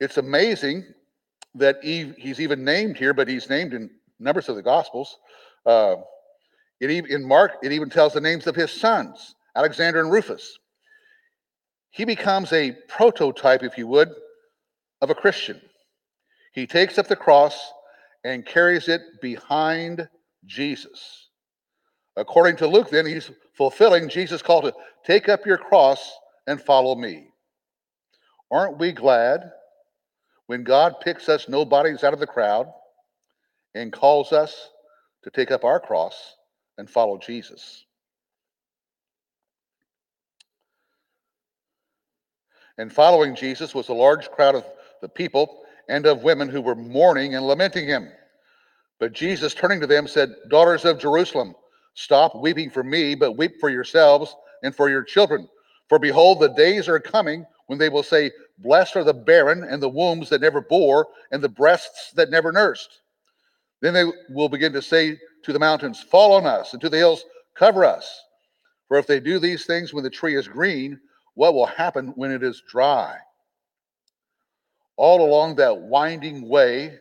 It's 0.00 0.16
amazing 0.16 0.84
that 1.54 1.78
he, 1.82 2.12
he's 2.18 2.40
even 2.40 2.64
named 2.64 2.96
here, 2.96 3.14
but 3.14 3.28
he's 3.28 3.48
named 3.48 3.74
in 3.74 3.90
numbers 4.20 4.48
of 4.48 4.56
the 4.56 4.62
Gospels. 4.62 5.18
Uh, 5.66 5.96
it 6.80 6.90
in 6.90 7.24
Mark, 7.24 7.52
it 7.62 7.72
even 7.72 7.90
tells 7.90 8.12
the 8.12 8.20
names 8.20 8.46
of 8.46 8.54
his 8.54 8.70
sons, 8.70 9.34
Alexander 9.56 10.00
and 10.00 10.12
Rufus. 10.12 10.58
He 11.90 12.04
becomes 12.04 12.52
a 12.52 12.72
prototype, 12.88 13.62
if 13.62 13.76
you 13.76 13.86
would, 13.88 14.10
of 15.00 15.10
a 15.10 15.14
Christian. 15.14 15.60
He 16.52 16.66
takes 16.66 16.98
up 16.98 17.08
the 17.08 17.16
cross 17.16 17.72
and 18.24 18.46
carries 18.46 18.88
it 18.88 19.00
behind 19.20 20.08
Jesus. 20.46 21.28
According 22.16 22.56
to 22.56 22.66
Luke, 22.66 22.90
then, 22.90 23.06
he's 23.06 23.30
fulfilling 23.54 24.08
Jesus' 24.08 24.42
call 24.42 24.62
to 24.62 24.74
take 25.04 25.28
up 25.28 25.46
your 25.46 25.58
cross 25.58 26.12
and 26.48 26.58
follow 26.60 26.96
me. 26.96 27.28
Aren't 28.50 28.78
we 28.78 28.90
glad 28.90 29.52
when 30.46 30.64
God 30.64 30.94
picks 31.02 31.28
us 31.28 31.46
nobodies 31.46 32.02
out 32.02 32.14
of 32.14 32.20
the 32.20 32.26
crowd 32.26 32.72
and 33.74 33.92
calls 33.92 34.32
us 34.32 34.70
to 35.24 35.30
take 35.30 35.50
up 35.50 35.62
our 35.62 35.78
cross 35.78 36.34
and 36.78 36.88
follow 36.88 37.18
Jesus? 37.18 37.84
And 42.78 42.90
following 42.90 43.34
Jesus 43.34 43.74
was 43.74 43.90
a 43.90 43.94
large 43.94 44.30
crowd 44.30 44.54
of 44.54 44.64
the 45.02 45.08
people 45.08 45.64
and 45.90 46.06
of 46.06 46.22
women 46.22 46.48
who 46.48 46.62
were 46.62 46.74
mourning 46.74 47.34
and 47.34 47.46
lamenting 47.46 47.86
him. 47.86 48.08
But 48.98 49.12
Jesus, 49.12 49.52
turning 49.52 49.80
to 49.80 49.86
them, 49.86 50.08
said, 50.08 50.30
Daughters 50.48 50.86
of 50.86 50.98
Jerusalem, 50.98 51.54
stop 51.92 52.34
weeping 52.36 52.70
for 52.70 52.82
me, 52.82 53.14
but 53.14 53.36
weep 53.36 53.60
for 53.60 53.68
yourselves 53.68 54.34
and 54.62 54.74
for 54.74 54.88
your 54.88 55.02
children. 55.02 55.46
For 55.88 55.98
behold, 55.98 56.40
the 56.40 56.48
days 56.48 56.88
are 56.88 57.00
coming 57.00 57.46
when 57.66 57.78
they 57.78 57.88
will 57.88 58.02
say, 58.02 58.30
Blessed 58.58 58.96
are 58.96 59.04
the 59.04 59.14
barren 59.14 59.64
and 59.64 59.82
the 59.82 59.88
wombs 59.88 60.28
that 60.30 60.40
never 60.40 60.60
bore 60.60 61.06
and 61.30 61.42
the 61.42 61.48
breasts 61.48 62.12
that 62.12 62.30
never 62.30 62.52
nursed. 62.52 63.00
Then 63.80 63.94
they 63.94 64.04
will 64.30 64.48
begin 64.48 64.72
to 64.72 64.82
say 64.82 65.18
to 65.44 65.52
the 65.52 65.58
mountains, 65.58 66.00
Fall 66.02 66.32
on 66.32 66.46
us, 66.46 66.72
and 66.72 66.82
to 66.82 66.88
the 66.88 66.96
hills, 66.96 67.24
Cover 67.54 67.84
us. 67.84 68.22
For 68.88 68.98
if 68.98 69.06
they 69.06 69.20
do 69.20 69.38
these 69.38 69.66
things 69.66 69.92
when 69.92 70.04
the 70.04 70.10
tree 70.10 70.36
is 70.36 70.48
green, 70.48 70.98
what 71.34 71.54
will 71.54 71.66
happen 71.66 72.08
when 72.16 72.32
it 72.32 72.42
is 72.42 72.62
dry? 72.68 73.16
All 74.96 75.24
along 75.24 75.56
that 75.56 75.78
winding 75.78 76.48
way, 76.48 76.98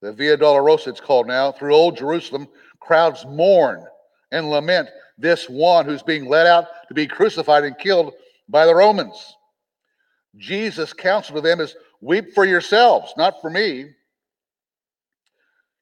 the 0.00 0.12
Via 0.12 0.36
Dolorosa 0.36 0.88
it's 0.88 1.00
called 1.00 1.26
now, 1.26 1.50
through 1.50 1.74
Old 1.74 1.96
Jerusalem, 1.96 2.46
crowds 2.80 3.24
mourn 3.26 3.84
and 4.32 4.50
lament 4.50 4.88
this 5.18 5.48
one 5.48 5.84
who's 5.84 6.02
being 6.02 6.28
led 6.28 6.46
out 6.46 6.66
to 6.88 6.94
be 6.94 7.06
crucified 7.06 7.64
and 7.64 7.78
killed 7.78 8.12
by 8.48 8.66
the 8.66 8.74
Romans. 8.74 9.36
Jesus' 10.36 10.92
counsel 10.92 11.36
to 11.36 11.40
them 11.40 11.60
is 11.60 11.74
weep 12.00 12.34
for 12.34 12.44
yourselves, 12.44 13.14
not 13.16 13.40
for 13.40 13.50
me. 13.50 13.90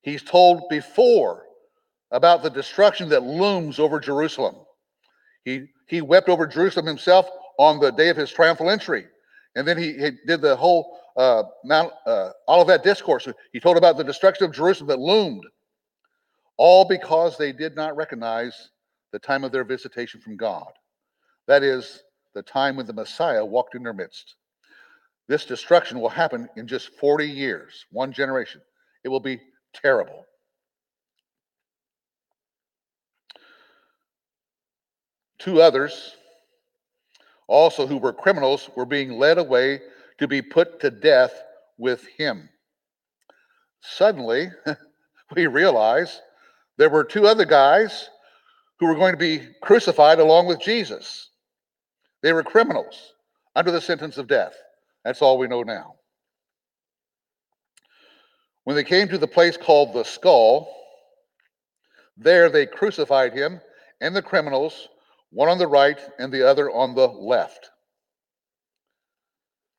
He's 0.03 0.23
told 0.23 0.69
before 0.69 1.45
about 2.11 2.43
the 2.43 2.51
destruction 2.51 3.09
that 3.09 3.23
looms 3.23 3.79
over 3.79 3.99
Jerusalem. 3.99 4.55
He, 5.45 5.67
he 5.89 6.01
wept 6.01 6.29
over 6.29 6.47
Jerusalem 6.47 6.87
himself 6.87 7.29
on 7.59 7.81
the 7.81 7.91
day 7.91 8.09
of 8.09 8.17
his 8.17 8.31
triumphal 8.31 8.71
entry. 8.71 9.07
And 9.57 9.67
then 9.67 9.79
he, 9.79 9.93
he 9.95 10.11
did 10.27 10.41
the 10.41 10.57
whole 10.57 10.99
uh, 11.17 11.45
Mount 11.65 11.93
uh, 12.07 12.31
Olivet 12.49 12.83
discourse. 12.83 13.29
He 13.53 13.61
told 13.61 13.77
about 13.77 13.97
the 13.97 14.05
destruction 14.05 14.45
of 14.45 14.53
Jerusalem 14.53 14.89
that 14.89 14.99
loomed, 14.99 15.45
all 16.57 16.85
because 16.85 17.37
they 17.37 17.53
did 17.53 17.75
not 17.75 17.97
recognize 17.97 18.71
the 19.13 19.19
time 19.19 19.45
of 19.45 19.53
their 19.53 19.65
visitation 19.65 20.21
from 20.21 20.37
God. 20.37 20.71
That 21.47 21.63
is, 21.63 22.03
the 22.35 22.43
time 22.43 22.77
when 22.77 22.87
the 22.87 22.93
Messiah 22.93 23.45
walked 23.45 23.75
in 23.75 23.83
their 23.83 23.93
midst. 23.93 24.35
This 25.29 25.47
destruction 25.47 26.01
will 26.01 26.09
happen 26.09 26.49
in 26.57 26.67
just 26.67 26.91
40 26.99 27.27
years, 27.27 27.87
one 27.91 28.13
generation. 28.13 28.61
It 29.05 29.09
will 29.09 29.21
be 29.21 29.41
terrible. 29.73 30.27
Two 35.39 35.61
others, 35.61 36.17
also 37.47 37.87
who 37.87 37.99
were 37.99 38.13
criminals, 38.13 38.71
were 38.77 38.87
being 38.87 39.13
led 39.13 39.39
away 39.39 39.81
to 40.19 40.29
be 40.29 40.43
put 40.43 40.81
to 40.81 40.91
death 40.91 41.43
with 41.79 42.07
him. 42.17 42.49
Suddenly, 43.81 44.51
we 45.37 45.47
realize 45.47 46.21
there 46.77 46.91
were 46.91 47.05
two 47.05 47.27
other 47.27 47.45
guys 47.45 48.11
who 48.79 48.87
were 48.87 48.95
going 48.95 49.13
to 49.13 49.19
be 49.19 49.47
crucified 49.63 50.19
along 50.19 50.47
with 50.47 50.61
Jesus. 50.61 51.31
They 52.23 52.33
were 52.33 52.43
criminals 52.43 53.15
under 53.55 53.71
the 53.71 53.81
sentence 53.81 54.19
of 54.19 54.27
death. 54.27 54.55
That's 55.05 55.23
all 55.23 55.39
we 55.39 55.47
know 55.47 55.63
now. 55.63 55.95
When 58.65 58.77
they 58.77 58.85
came 58.85 59.09
to 59.09 59.19
the 59.19 59.27
place 59.29 59.57
called 59.57 59.93
the 59.93 60.05
skull, 60.05 60.75
there 62.17 62.49
they 62.49 62.67
crucified 62.67 63.33
him 63.33 63.61
and 64.01 64.17
the 64.17 64.23
criminals, 64.23 64.89
one 65.31 65.49
on 65.49 65.59
the 65.59 65.67
right 65.67 65.99
and 66.19 66.33
the 66.33 66.49
other 66.49 66.71
on 66.71 66.95
the 66.95 67.07
left. 67.07 67.71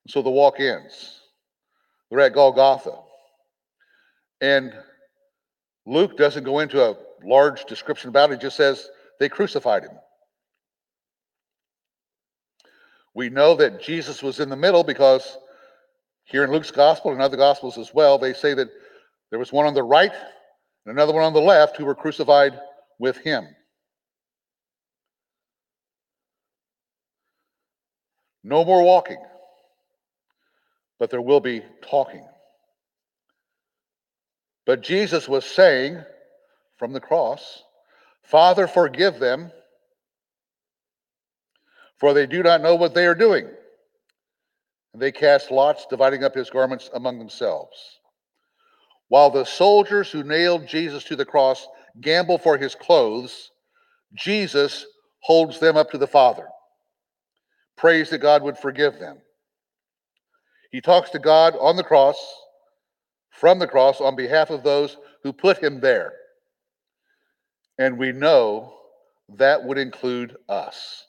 So 0.07 0.21
the 0.21 0.29
walk 0.29 0.59
ends. 0.59 1.19
They're 2.09 2.19
at 2.19 2.33
Golgotha. 2.33 2.99
And 4.41 4.73
Luke 5.85 6.17
doesn't 6.17 6.43
go 6.43 6.59
into 6.59 6.83
a 6.83 6.97
large 7.23 7.65
description 7.65 8.09
about 8.09 8.31
it, 8.31 8.41
just 8.41 8.57
says 8.57 8.89
they 9.19 9.29
crucified 9.29 9.83
him. 9.83 9.91
We 13.13 13.29
know 13.29 13.55
that 13.55 13.81
Jesus 13.81 14.21
was 14.21 14.39
in 14.39 14.49
the 14.49 14.55
middle 14.55 14.83
because 14.83 15.37
here 16.25 16.43
in 16.43 16.51
Luke's 16.51 16.71
gospel 16.71 17.11
and 17.11 17.21
other 17.21 17.37
gospels 17.37 17.77
as 17.77 17.93
well, 17.93 18.17
they 18.17 18.33
say 18.33 18.53
that 18.53 18.69
there 19.29 19.39
was 19.39 19.53
one 19.53 19.65
on 19.65 19.73
the 19.73 19.83
right 19.83 20.11
and 20.11 20.91
another 20.91 21.13
one 21.13 21.23
on 21.23 21.33
the 21.33 21.39
left 21.39 21.77
who 21.77 21.85
were 21.85 21.95
crucified 21.95 22.59
with 22.99 23.17
him. 23.17 23.47
No 28.43 28.65
more 28.65 28.83
walking 28.83 29.17
but 30.99 31.09
there 31.09 31.21
will 31.21 31.39
be 31.39 31.61
talking. 31.81 32.25
But 34.65 34.81
Jesus 34.81 35.27
was 35.27 35.45
saying 35.45 36.03
from 36.77 36.93
the 36.93 36.99
cross, 36.99 37.63
Father, 38.23 38.67
forgive 38.67 39.19
them, 39.19 39.51
for 41.99 42.13
they 42.13 42.25
do 42.25 42.41
not 42.43 42.61
know 42.61 42.75
what 42.75 42.93
they 42.93 43.05
are 43.05 43.15
doing. 43.15 43.47
And 44.93 45.01
they 45.01 45.11
cast 45.11 45.51
lots, 45.51 45.85
dividing 45.89 46.23
up 46.23 46.33
his 46.33 46.49
garments 46.49 46.89
among 46.93 47.19
themselves. 47.19 47.77
While 49.09 49.29
the 49.29 49.45
soldiers 49.45 50.09
who 50.09 50.23
nailed 50.23 50.67
Jesus 50.67 51.03
to 51.05 51.15
the 51.15 51.25
cross 51.25 51.67
gamble 52.01 52.37
for 52.37 52.57
his 52.57 52.75
clothes, 52.75 53.51
Jesus 54.13 54.85
holds 55.19 55.59
them 55.59 55.77
up 55.77 55.91
to 55.91 55.97
the 55.97 56.07
Father. 56.07 56.47
Prays 57.77 58.09
that 58.09 58.19
God 58.19 58.41
would 58.41 58.57
forgive 58.57 58.99
them. 58.99 59.17
He 60.71 60.81
talks 60.81 61.09
to 61.11 61.19
God 61.19 61.55
on 61.59 61.75
the 61.75 61.83
cross, 61.83 62.17
from 63.35 63.59
the 63.59 63.67
cross, 63.67 64.01
on 64.01 64.15
behalf 64.15 64.49
of 64.49 64.63
those 64.63 64.97
who 65.23 65.33
put 65.33 65.57
him 65.57 65.79
there. 65.79 66.13
And 67.77 67.97
we 67.97 68.11
know 68.11 68.73
that 69.29 69.63
would 69.63 69.77
include 69.77 70.37
us. 70.47 71.05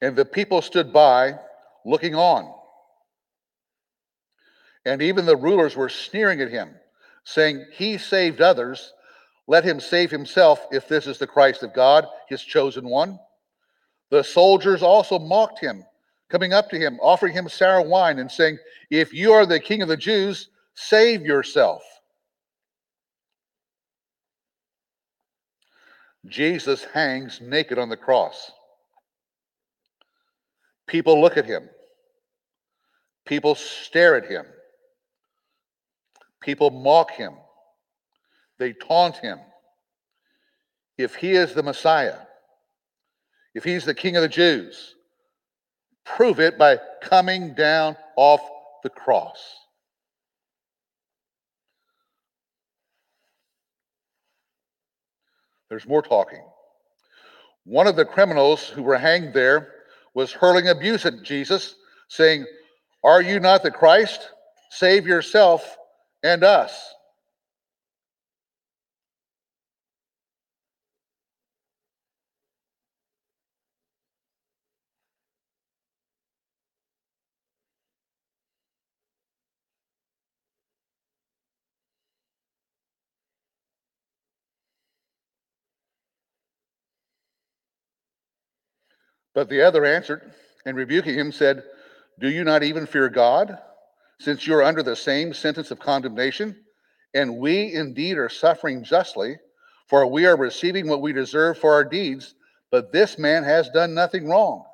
And 0.00 0.16
the 0.16 0.24
people 0.24 0.62
stood 0.62 0.92
by, 0.92 1.38
looking 1.84 2.14
on. 2.14 2.52
And 4.84 5.00
even 5.00 5.26
the 5.26 5.36
rulers 5.36 5.76
were 5.76 5.88
sneering 5.88 6.40
at 6.40 6.50
him, 6.50 6.74
saying, 7.24 7.66
He 7.72 7.98
saved 7.98 8.40
others. 8.40 8.92
Let 9.46 9.64
him 9.64 9.78
save 9.78 10.10
himself 10.10 10.66
if 10.72 10.88
this 10.88 11.06
is 11.06 11.18
the 11.18 11.26
Christ 11.26 11.62
of 11.62 11.74
God, 11.74 12.06
his 12.28 12.42
chosen 12.42 12.88
one. 12.88 13.18
The 14.10 14.24
soldiers 14.24 14.82
also 14.82 15.18
mocked 15.18 15.60
him, 15.60 15.84
coming 16.32 16.54
up 16.54 16.70
to 16.70 16.78
him, 16.78 16.98
offering 17.02 17.34
him 17.34 17.46
sour 17.46 17.82
wine, 17.82 18.18
and 18.18 18.30
saying, 18.30 18.58
If 18.90 19.12
you 19.12 19.32
are 19.32 19.44
the 19.44 19.60
king 19.60 19.82
of 19.82 19.88
the 19.88 19.98
Jews, 19.98 20.48
save 20.74 21.26
yourself. 21.26 21.82
Jesus 26.26 26.84
hangs 26.84 27.40
naked 27.42 27.78
on 27.78 27.90
the 27.90 27.98
cross. 27.98 28.50
People 30.86 31.20
look 31.20 31.36
at 31.36 31.44
him. 31.44 31.68
People 33.26 33.54
stare 33.54 34.16
at 34.16 34.24
him. 34.24 34.46
People 36.40 36.70
mock 36.70 37.10
him. 37.10 37.34
They 38.58 38.72
taunt 38.72 39.18
him. 39.18 39.38
If 40.96 41.14
he 41.14 41.32
is 41.32 41.52
the 41.52 41.62
Messiah, 41.62 42.18
if 43.54 43.64
he's 43.64 43.84
the 43.84 43.94
king 43.94 44.16
of 44.16 44.22
the 44.22 44.28
Jews, 44.28 44.94
prove 46.04 46.40
it 46.40 46.58
by 46.58 46.78
coming 47.02 47.54
down 47.54 47.96
off 48.16 48.40
the 48.82 48.90
cross. 48.90 49.38
There's 55.68 55.88
more 55.88 56.02
talking. 56.02 56.44
One 57.64 57.86
of 57.86 57.96
the 57.96 58.04
criminals 58.04 58.68
who 58.68 58.82
were 58.82 58.98
hanged 58.98 59.32
there 59.32 59.72
was 60.14 60.32
hurling 60.32 60.68
abuse 60.68 61.06
at 61.06 61.22
Jesus, 61.22 61.76
saying, 62.08 62.44
Are 63.02 63.22
you 63.22 63.40
not 63.40 63.62
the 63.62 63.70
Christ? 63.70 64.28
Save 64.70 65.06
yourself 65.06 65.76
and 66.22 66.44
us. 66.44 66.92
But 89.34 89.48
the 89.48 89.62
other 89.62 89.84
answered, 89.84 90.32
and 90.64 90.76
rebuking 90.76 91.14
him, 91.14 91.32
said, 91.32 91.64
Do 92.20 92.28
you 92.28 92.44
not 92.44 92.62
even 92.62 92.86
fear 92.86 93.08
God, 93.08 93.58
since 94.20 94.46
you 94.46 94.54
are 94.54 94.62
under 94.62 94.82
the 94.82 94.96
same 94.96 95.32
sentence 95.32 95.70
of 95.70 95.80
condemnation? 95.80 96.56
And 97.14 97.38
we 97.38 97.72
indeed 97.74 98.16
are 98.16 98.28
suffering 98.28 98.84
justly, 98.84 99.36
for 99.88 100.06
we 100.06 100.26
are 100.26 100.36
receiving 100.36 100.88
what 100.88 101.02
we 101.02 101.12
deserve 101.12 101.58
for 101.58 101.72
our 101.72 101.84
deeds, 101.84 102.34
but 102.70 102.92
this 102.92 103.18
man 103.18 103.44
has 103.44 103.68
done 103.70 103.94
nothing 103.94 104.28
wrong. 104.28 104.64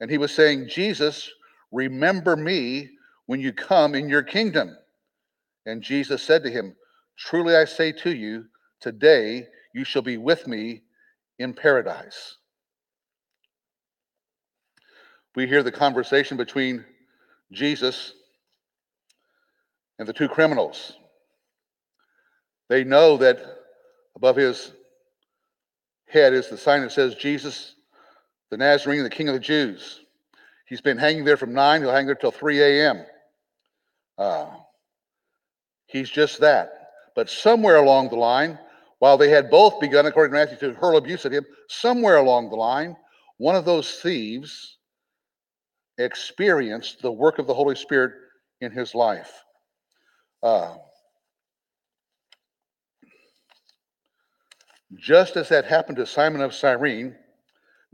And 0.00 0.10
he 0.10 0.18
was 0.18 0.34
saying, 0.34 0.68
Jesus, 0.68 1.30
remember 1.72 2.36
me 2.36 2.90
when 3.26 3.40
you 3.40 3.52
come 3.52 3.94
in 3.94 4.08
your 4.08 4.22
kingdom. 4.22 4.76
And 5.66 5.82
Jesus 5.82 6.22
said 6.22 6.42
to 6.44 6.50
him, 6.50 6.76
Truly 7.18 7.56
I 7.56 7.64
say 7.64 7.92
to 7.92 8.14
you, 8.14 8.46
today 8.80 9.46
you 9.74 9.84
shall 9.84 10.02
be 10.02 10.16
with 10.16 10.46
me 10.46 10.82
in 11.38 11.52
paradise. 11.54 12.36
We 15.36 15.46
hear 15.46 15.62
the 15.62 15.70
conversation 15.70 16.38
between 16.38 16.82
Jesus 17.52 18.14
and 19.98 20.08
the 20.08 20.14
two 20.14 20.28
criminals. 20.28 20.94
They 22.70 22.84
know 22.84 23.18
that 23.18 23.38
above 24.16 24.36
his 24.36 24.72
head 26.08 26.32
is 26.32 26.48
the 26.48 26.56
sign 26.56 26.80
that 26.80 26.90
says, 26.90 27.14
Jesus, 27.16 27.74
the 28.50 28.56
Nazarene, 28.56 29.02
the 29.02 29.10
King 29.10 29.28
of 29.28 29.34
the 29.34 29.40
Jews. 29.40 30.00
He's 30.66 30.80
been 30.80 30.96
hanging 30.96 31.24
there 31.24 31.36
from 31.36 31.52
9, 31.52 31.82
he'll 31.82 31.92
hang 31.92 32.06
there 32.06 32.14
till 32.14 32.32
3 32.32 32.62
a.m. 32.62 33.04
Uh, 34.16 34.46
he's 35.84 36.08
just 36.08 36.40
that. 36.40 36.92
But 37.14 37.28
somewhere 37.28 37.76
along 37.76 38.08
the 38.08 38.16
line, 38.16 38.58
while 39.00 39.18
they 39.18 39.28
had 39.28 39.50
both 39.50 39.80
begun, 39.80 40.06
according 40.06 40.32
to 40.32 40.38
Matthew, 40.38 40.72
to 40.72 40.78
hurl 40.78 40.96
abuse 40.96 41.26
at 41.26 41.32
him, 41.32 41.44
somewhere 41.68 42.16
along 42.16 42.48
the 42.48 42.56
line, 42.56 42.96
one 43.36 43.54
of 43.54 43.66
those 43.66 44.00
thieves 44.00 44.75
experienced 45.98 47.02
the 47.02 47.12
work 47.12 47.38
of 47.38 47.46
the 47.46 47.54
Holy 47.54 47.76
Spirit 47.76 48.12
in 48.60 48.70
his 48.70 48.94
life. 48.94 49.32
Uh, 50.42 50.74
just 54.98 55.36
as 55.36 55.48
that 55.48 55.64
happened 55.64 55.96
to 55.96 56.06
Simon 56.06 56.40
of 56.40 56.54
Cyrene, 56.54 57.14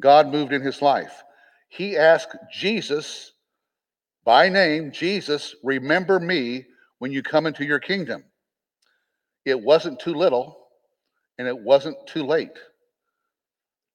God 0.01 0.29
moved 0.29 0.53
in 0.53 0.63
his 0.63 0.83
life. 0.83 1.23
He 1.69 1.97
asked 1.97 2.37
Jesus 2.53 3.33
by 4.25 4.49
name, 4.49 4.93
Jesus, 4.93 5.55
remember 5.63 6.21
me 6.21 6.67
when 6.99 7.13
you 7.13 7.23
come 7.23 7.47
into 7.47 7.65
your 7.65 7.81
kingdom. 7.81 8.25
It 9.45 9.61
wasn't 9.61 9.99
too 9.99 10.15
little 10.15 10.57
and 11.39 11.49
it 11.49 11.59
wasn't 11.59 11.97
too 12.07 12.25
late. 12.25 12.59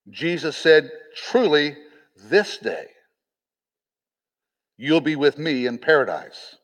Jesus 0.09 0.57
said, 0.57 0.89
Truly, 1.15 1.77
this 2.15 2.57
day 2.57 2.87
you'll 4.77 5.01
be 5.01 5.15
with 5.15 5.37
me 5.37 5.65
in 5.65 5.77
paradise. 5.77 6.55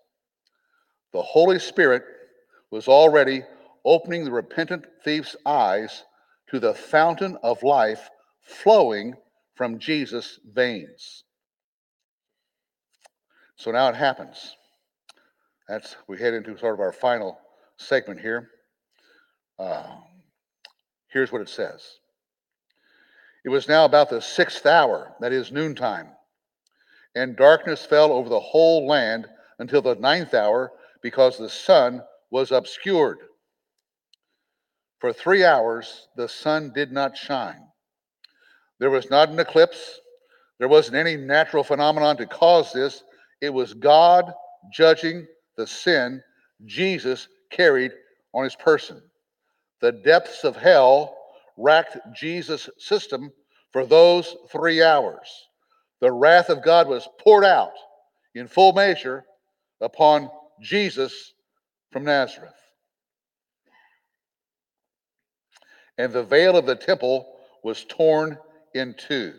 The 1.12 1.22
Holy 1.22 1.60
Spirit 1.60 2.04
was 2.72 2.88
already 2.88 3.44
opening 3.86 4.24
the 4.24 4.32
repentant 4.32 4.86
thief's 5.04 5.36
eyes 5.46 6.04
to 6.50 6.60
the 6.60 6.74
fountain 6.74 7.38
of 7.44 7.64
life 7.64 8.10
flowing 8.42 9.14
from 9.56 9.80
Jesus' 9.80 10.40
veins. 10.54 11.24
So 13.56 13.72
now 13.72 13.90
it 13.90 13.96
happens. 13.96 14.56
That's 15.68 15.96
we 16.08 16.18
head 16.18 16.34
into 16.34 16.58
sort 16.58 16.74
of 16.74 16.80
our 16.80 16.92
final 16.92 17.38
segment 17.78 18.20
here. 18.20 18.50
Uh, 19.58 19.98
here's 21.08 21.32
what 21.32 21.42
it 21.42 21.50
says. 21.50 21.82
It 23.46 23.50
was 23.50 23.68
now 23.68 23.86
about 23.86 24.10
the 24.10 24.22
sixth 24.22 24.66
hour, 24.66 25.14
that 25.20 25.34
is 25.34 25.52
noontime, 25.52 26.10
and 27.16 27.36
darkness 27.36 27.86
fell 27.86 28.12
over 28.12 28.30
the 28.30 28.40
whole 28.40 28.88
land 28.88 29.28
until 29.60 29.82
the 29.82 29.96
ninth 29.96 30.34
hour, 30.34 30.72
because 31.02 31.38
the 31.38 31.50
sun 31.50 32.02
was 32.32 32.52
obscured. 32.52 33.20
For 35.00 35.14
three 35.14 35.44
hours, 35.44 36.08
the 36.16 36.28
sun 36.28 36.72
did 36.74 36.92
not 36.92 37.18
shine. 37.18 37.62
There 38.80 38.90
was 38.90 39.10
not 39.10 39.30
an 39.30 39.40
eclipse. 39.40 40.00
There 40.60 40.68
wasn't 40.70 40.98
any 40.98 41.16
natural 41.16 41.64
phenomenon 41.64 42.18
to 42.18 42.26
cause 42.26 42.72
this. 42.74 43.04
It 43.42 43.54
was 43.54 43.74
God 43.74 44.32
judging 44.72 45.28
the 45.58 45.68
sin 45.68 46.22
Jesus 46.66 47.28
carried 47.52 47.92
on 48.34 48.44
his 48.44 48.56
person. 48.56 49.02
The 49.82 49.92
depths 49.92 50.44
of 50.44 50.56
hell 50.56 51.18
racked 51.58 51.98
Jesus' 52.16 52.70
system 52.78 53.32
for 53.72 53.86
those 53.86 54.36
three 54.50 54.82
hours. 54.82 55.28
The 56.04 56.12
wrath 56.12 56.50
of 56.50 56.62
God 56.62 56.90
was 56.90 57.08
poured 57.22 57.46
out 57.46 57.72
in 58.36 58.50
full 58.50 58.74
measure 58.74 59.24
upon 59.80 60.30
Jesus 60.62 61.32
from 61.94 62.04
Nazareth. 62.04 62.52
And 65.98 66.12
the 66.12 66.24
veil 66.24 66.58
of 66.58 66.66
the 66.66 66.76
temple 66.76 67.34
was 67.64 67.86
torn 67.86 68.38
in 68.76 68.96
two. 68.96 69.32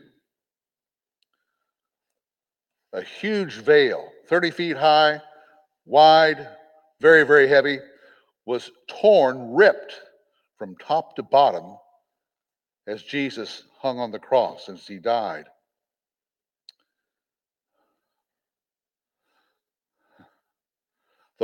A 2.95 3.03
huge 3.03 3.57
veil, 3.57 4.09
30 4.31 4.51
feet 4.51 4.79
high, 4.79 5.21
wide, 5.85 6.49
very, 6.99 7.25
very 7.25 7.47
heavy, 7.47 7.79
was 8.47 8.71
torn, 8.89 9.53
ripped 9.53 9.93
from 10.57 10.77
top 10.79 11.15
to 11.17 11.23
bottom 11.23 11.77
as 12.87 13.03
Jesus 13.03 13.65
hung 13.81 13.99
on 13.99 14.11
the 14.11 14.19
cross 14.19 14.71
as 14.71 14.87
he 14.87 14.99
died. 14.99 15.45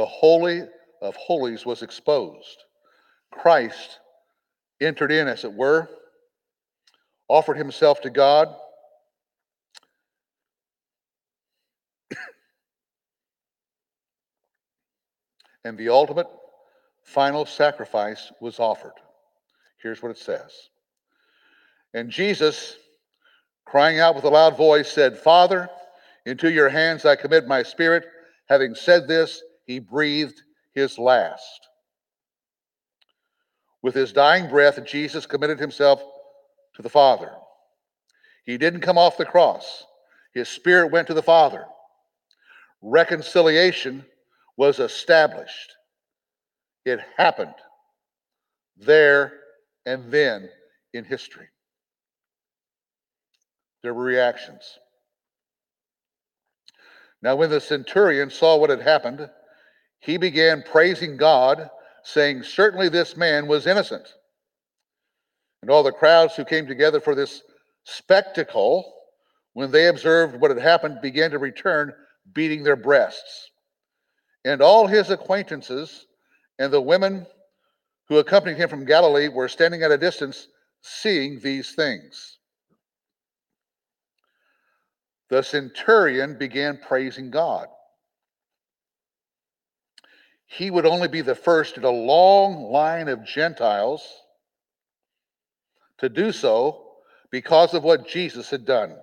The 0.01 0.07
Holy 0.07 0.63
of 1.03 1.15
Holies 1.17 1.67
was 1.67 1.83
exposed. 1.83 2.65
Christ 3.31 3.99
entered 4.81 5.13
in, 5.13 5.29
as 5.29 5.45
it 5.45 5.53
were, 5.53 5.91
offered 7.29 7.59
himself 7.59 8.01
to 8.01 8.09
God. 8.09 8.49
and 15.67 15.77
the 15.77 15.91
ultimate 15.91 16.29
final 17.05 17.45
sacrifice 17.45 18.33
was 18.41 18.59
offered. 18.59 18.95
Here's 19.83 20.03
what 20.03 20.13
it 20.13 20.19
says. 20.19 20.71
And 21.93 22.09
Jesus, 22.09 22.79
crying 23.67 24.01
out 24.01 24.15
with 24.15 24.25
a 24.25 24.31
loud 24.31 24.57
voice, 24.57 24.91
said, 24.91 25.19
Father, 25.19 25.69
into 26.25 26.51
your 26.51 26.71
hands 26.71 27.05
I 27.05 27.17
commit 27.17 27.47
my 27.47 27.63
spirit. 27.63 28.07
Having 28.49 28.77
said 28.77 29.07
this, 29.07 29.43
he 29.71 29.79
breathed 29.79 30.43
his 30.75 30.99
last. 30.99 31.69
With 33.83 33.95
his 33.95 34.13
dying 34.13 34.49
breath, 34.49 34.85
Jesus 34.85 35.27
committed 35.27 35.61
himself 35.61 36.03
to 36.75 36.83
the 36.83 36.89
Father. 36.89 37.31
He 38.45 38.59
didn't 38.59 38.81
come 38.81 38.99
off 38.99 39.17
the 39.17 39.25
cross, 39.25 39.85
his 40.35 40.49
spirit 40.49 40.91
went 40.91 41.07
to 41.07 41.15
the 41.15 41.23
Father. 41.23 41.67
Reconciliation 42.83 44.05
was 44.57 44.81
established. 44.81 45.73
It 46.85 46.99
happened 47.17 47.55
there 48.77 49.35
and 49.87 50.11
then 50.11 50.49
in 50.95 51.05
history. 51.05 51.47
There 53.85 53.95
were 53.95 54.03
reactions. 54.03 54.65
Now, 57.23 57.37
when 57.37 57.51
the 57.51 57.61
centurion 57.61 58.31
saw 58.31 58.57
what 58.57 58.71
had 58.71 58.81
happened, 58.81 59.31
he 60.01 60.17
began 60.17 60.63
praising 60.63 61.17
God, 61.17 61.71
saying, 62.03 62.43
Certainly 62.43 62.89
this 62.89 63.17
man 63.17 63.47
was 63.47 63.67
innocent. 63.67 64.15
And 65.63 65.71
all 65.71 65.83
the 65.83 65.93
crowds 65.93 66.35
who 66.35 66.45
came 66.45 66.67
together 66.67 67.01
for 67.01 67.15
this 67.15 67.43
spectacle, 67.85 68.95
when 69.53 69.71
they 69.71 69.89
observed 69.89 70.41
what 70.41 70.51
had 70.51 70.61
happened, 70.61 71.01
began 71.03 71.31
to 71.31 71.39
return, 71.39 71.93
beating 72.33 72.63
their 72.63 72.77
breasts. 72.77 73.51
And 74.45 74.63
all 74.63 74.87
his 74.87 75.11
acquaintances 75.11 76.07
and 76.59 76.73
the 76.73 76.81
women 76.81 77.27
who 78.09 78.19
accompanied 78.19 78.57
him 78.57 78.71
from 78.71 78.87
Galilee 78.87 79.29
were 79.29 79.49
standing 79.49 79.83
at 79.83 79.93
a 79.93 79.99
distance, 79.99 80.49
seeing 80.81 81.39
these 81.41 81.75
things. 81.75 82.39
The 85.29 85.43
centurion 85.43 86.39
began 86.39 86.79
praising 86.79 87.31
God. 87.31 87.69
He 90.53 90.69
would 90.69 90.85
only 90.85 91.07
be 91.07 91.21
the 91.21 91.37
first 91.37 91.77
in 91.77 91.85
a 91.85 91.91
long 91.91 92.73
line 92.73 93.07
of 93.07 93.25
Gentiles 93.25 94.05
to 95.99 96.09
do 96.09 96.33
so 96.33 96.87
because 97.31 97.73
of 97.73 97.85
what 97.85 98.09
Jesus 98.09 98.51
had 98.51 98.65
done. 98.65 98.91
It 98.91 98.99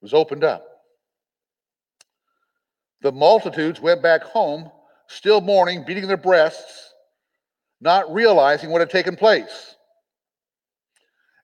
was 0.00 0.14
opened 0.14 0.44
up. 0.44 0.66
The 3.02 3.12
multitudes 3.12 3.82
went 3.82 4.02
back 4.02 4.22
home, 4.22 4.70
still 5.08 5.42
mourning, 5.42 5.84
beating 5.84 6.06
their 6.06 6.16
breasts, 6.16 6.94
not 7.82 8.10
realizing 8.10 8.70
what 8.70 8.80
had 8.80 8.88
taken 8.88 9.14
place. 9.14 9.76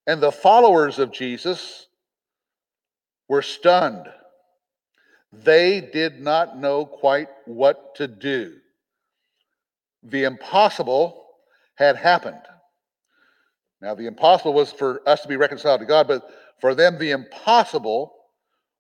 And 0.06 0.22
the 0.22 0.32
followers 0.32 0.98
of 0.98 1.12
Jesus 1.12 1.86
were 3.28 3.42
stunned. 3.42 4.06
They 5.34 5.82
did 5.82 6.18
not 6.18 6.56
know 6.56 6.86
quite 6.86 7.28
what 7.44 7.94
to 7.96 8.08
do. 8.08 8.54
The 10.02 10.24
impossible 10.24 11.26
had 11.74 11.96
happened. 11.96 12.40
Now, 13.80 13.94
the 13.94 14.06
impossible 14.06 14.54
was 14.54 14.72
for 14.72 15.02
us 15.08 15.20
to 15.22 15.28
be 15.28 15.36
reconciled 15.36 15.80
to 15.80 15.86
God, 15.86 16.08
but 16.08 16.28
for 16.60 16.74
them, 16.74 16.98
the 16.98 17.12
impossible 17.12 18.12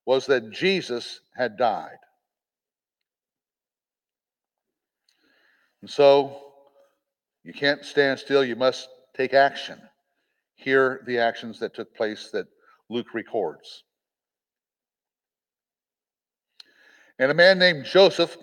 was 0.06 0.26
that 0.26 0.50
Jesus 0.50 1.20
had 1.36 1.56
died. 1.56 1.98
And 5.82 5.90
so, 5.90 6.40
you 7.44 7.52
can't 7.52 7.84
stand 7.84 8.18
still, 8.18 8.44
you 8.44 8.56
must 8.56 8.88
take 9.16 9.32
action. 9.32 9.80
Hear 10.56 11.02
the 11.06 11.18
actions 11.18 11.60
that 11.60 11.74
took 11.74 11.94
place 11.94 12.30
that 12.32 12.46
Luke 12.90 13.14
records. 13.14 13.84
And 17.20 17.30
a 17.30 17.34
man 17.34 17.58
named 17.58 17.84
Joseph, 17.84 18.36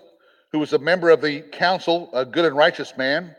who 0.52 0.58
was 0.58 0.72
a 0.72 0.78
member 0.78 1.10
of 1.10 1.20
the 1.20 1.42
council, 1.52 2.10
a 2.12 2.24
good 2.24 2.44
and 2.44 2.56
righteous 2.56 2.96
man, 2.96 3.34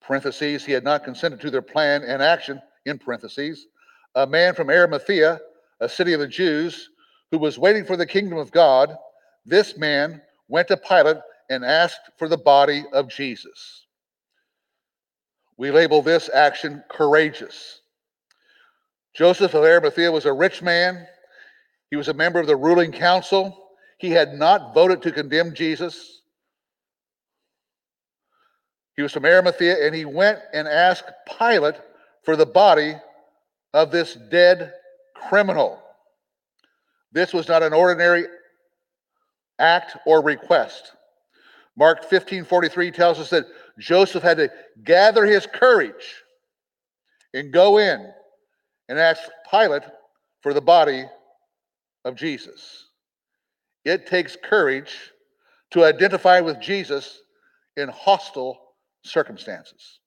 parentheses, 0.00 0.64
he 0.64 0.72
had 0.72 0.84
not 0.84 1.04
consented 1.04 1.40
to 1.40 1.50
their 1.50 1.62
plan 1.62 2.02
and 2.02 2.22
action, 2.22 2.60
in 2.86 2.98
parentheses, 2.98 3.66
a 4.14 4.26
man 4.26 4.54
from 4.54 4.70
Arimathea, 4.70 5.38
a 5.80 5.88
city 5.88 6.12
of 6.12 6.20
the 6.20 6.28
Jews, 6.28 6.90
who 7.30 7.38
was 7.38 7.58
waiting 7.58 7.84
for 7.84 7.96
the 7.96 8.06
kingdom 8.06 8.38
of 8.38 8.50
God, 8.50 8.96
this 9.46 9.76
man 9.76 10.20
went 10.48 10.68
to 10.68 10.76
Pilate 10.76 11.18
and 11.48 11.64
asked 11.64 12.10
for 12.18 12.28
the 12.28 12.36
body 12.36 12.84
of 12.92 13.08
Jesus. 13.08 13.86
We 15.56 15.70
label 15.70 16.02
this 16.02 16.30
action 16.32 16.82
courageous. 16.88 17.80
Joseph 19.14 19.54
of 19.54 19.64
Arimathea 19.64 20.10
was 20.10 20.24
a 20.24 20.32
rich 20.32 20.62
man. 20.62 21.06
He 21.90 21.96
was 21.96 22.08
a 22.08 22.14
member 22.14 22.38
of 22.38 22.46
the 22.46 22.56
ruling 22.56 22.92
council. 22.92 23.69
He 24.00 24.10
had 24.10 24.32
not 24.32 24.72
voted 24.72 25.02
to 25.02 25.12
condemn 25.12 25.52
Jesus. 25.52 26.22
He 28.96 29.02
was 29.02 29.12
from 29.12 29.26
Arimathea, 29.26 29.86
and 29.86 29.94
he 29.94 30.06
went 30.06 30.38
and 30.54 30.66
asked 30.66 31.12
Pilate 31.38 31.74
for 32.24 32.34
the 32.34 32.46
body 32.46 32.94
of 33.74 33.90
this 33.90 34.16
dead 34.30 34.72
criminal. 35.14 35.82
This 37.12 37.34
was 37.34 37.46
not 37.46 37.62
an 37.62 37.74
ordinary 37.74 38.24
act 39.58 39.98
or 40.06 40.22
request. 40.22 40.92
Mark 41.76 42.08
15 42.08 42.46
43 42.46 42.90
tells 42.92 43.18
us 43.18 43.28
that 43.28 43.44
Joseph 43.78 44.22
had 44.22 44.38
to 44.38 44.50
gather 44.82 45.26
his 45.26 45.46
courage 45.46 46.22
and 47.34 47.52
go 47.52 47.76
in 47.76 48.10
and 48.88 48.98
ask 48.98 49.20
Pilate 49.50 49.82
for 50.40 50.54
the 50.54 50.62
body 50.62 51.04
of 52.06 52.14
Jesus. 52.14 52.86
It 53.84 54.06
takes 54.06 54.36
courage 54.42 54.94
to 55.72 55.84
identify 55.84 56.40
with 56.40 56.60
Jesus 56.60 57.22
in 57.76 57.88
hostile 57.88 58.58
circumstances. 59.04 60.00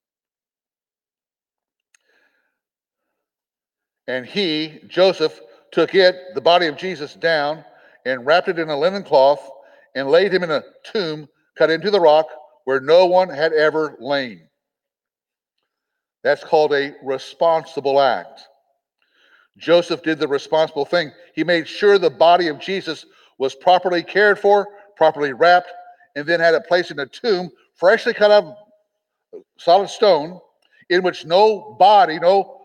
And 4.08 4.26
he, 4.26 4.80
Joseph, 4.88 5.40
took 5.72 5.96
it, 5.96 6.16
the 6.36 6.42
body 6.42 6.68
of 6.68 6.78
Jesus, 6.78 7.16
down 7.16 7.64
and 8.06 8.26
wrapped 8.26 8.50
it 8.50 8.60
in 8.60 8.70
a 8.70 8.78
linen 8.78 9.04
cloth 9.04 9.50
and 9.96 10.10
laid 10.10 10.34
him 10.34 10.44
in 10.44 10.52
a 10.52 10.64
tomb 10.84 11.28
cut 11.58 11.72
into 11.72 11.90
the 11.90 12.00
rock 12.00 12.28
where 12.66 12.80
no 12.80 13.06
one 13.06 13.30
had 13.30 13.54
ever 13.54 13.96
lain. 14.00 14.42
That's 16.24 16.44
called 16.44 16.74
a 16.74 16.96
responsible 17.04 18.00
act. 18.00 18.48
Joseph 19.58 20.02
did 20.04 20.20
the 20.20 20.28
responsible 20.28 20.86
thing. 20.86 21.12
He 21.36 21.44
made 21.44 21.68
sure 21.68 21.98
the 21.98 22.10
body 22.10 22.48
of 22.48 22.60
Jesus 22.60 23.06
was 23.38 23.56
properly 23.56 24.04
cared 24.04 24.40
for, 24.40 24.68
properly 24.96 25.34
wrapped, 25.34 25.72
and 26.16 26.26
then 26.26 26.40
had 26.40 26.54
it 26.54 26.68
placed 26.68 26.92
in 26.92 27.00
a 27.00 27.06
tomb 27.06 27.50
freshly 27.76 28.14
cut 28.14 28.32
out 28.32 28.44
of 28.44 29.44
solid 29.58 29.90
stone 29.90 30.40
in 30.90 31.02
which 31.02 31.26
no 31.26 31.76
body, 31.80 32.20
no 32.20 32.62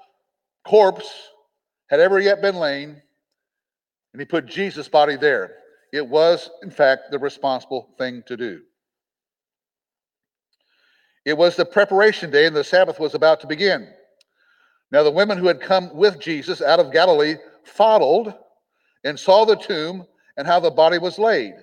corpse 0.64 1.30
had 1.88 2.00
ever 2.00 2.20
yet 2.20 2.42
been 2.42 2.56
lain. 2.56 3.00
And 4.12 4.20
he 4.20 4.26
put 4.26 4.46
Jesus' 4.46 4.88
body 4.88 5.16
there. 5.16 5.54
It 5.92 6.06
was, 6.06 6.50
in 6.62 6.70
fact, 6.70 7.10
the 7.10 7.18
responsible 7.18 7.94
thing 7.98 8.22
to 8.26 8.36
do. 8.36 8.60
It 11.24 11.36
was 11.36 11.56
the 11.56 11.64
preparation 11.64 12.30
day, 12.30 12.46
and 12.46 12.56
the 12.56 12.64
Sabbath 12.64 12.98
was 13.00 13.14
about 13.14 13.40
to 13.40 13.46
begin. 13.46 13.88
Now, 14.90 15.02
the 15.02 15.10
women 15.10 15.36
who 15.36 15.46
had 15.46 15.60
come 15.60 15.94
with 15.94 16.18
Jesus 16.18 16.62
out 16.62 16.80
of 16.80 16.92
Galilee 16.92 17.36
followed 17.64 18.34
and 19.04 19.18
saw 19.18 19.44
the 19.44 19.56
tomb 19.56 20.06
and 20.38 20.46
how 20.46 20.60
the 20.60 20.70
body 20.70 20.98
was 20.98 21.18
laid. 21.18 21.54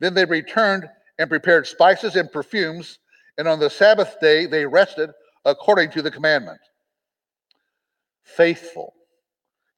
Then 0.00 0.14
they 0.14 0.24
returned 0.24 0.88
and 1.18 1.30
prepared 1.30 1.66
spices 1.66 2.16
and 2.16 2.32
perfumes, 2.32 2.98
and 3.38 3.46
on 3.46 3.60
the 3.60 3.70
Sabbath 3.70 4.16
day 4.20 4.46
they 4.46 4.66
rested 4.66 5.10
according 5.44 5.90
to 5.90 6.02
the 6.02 6.10
commandment. 6.10 6.60
Faithful 8.24 8.94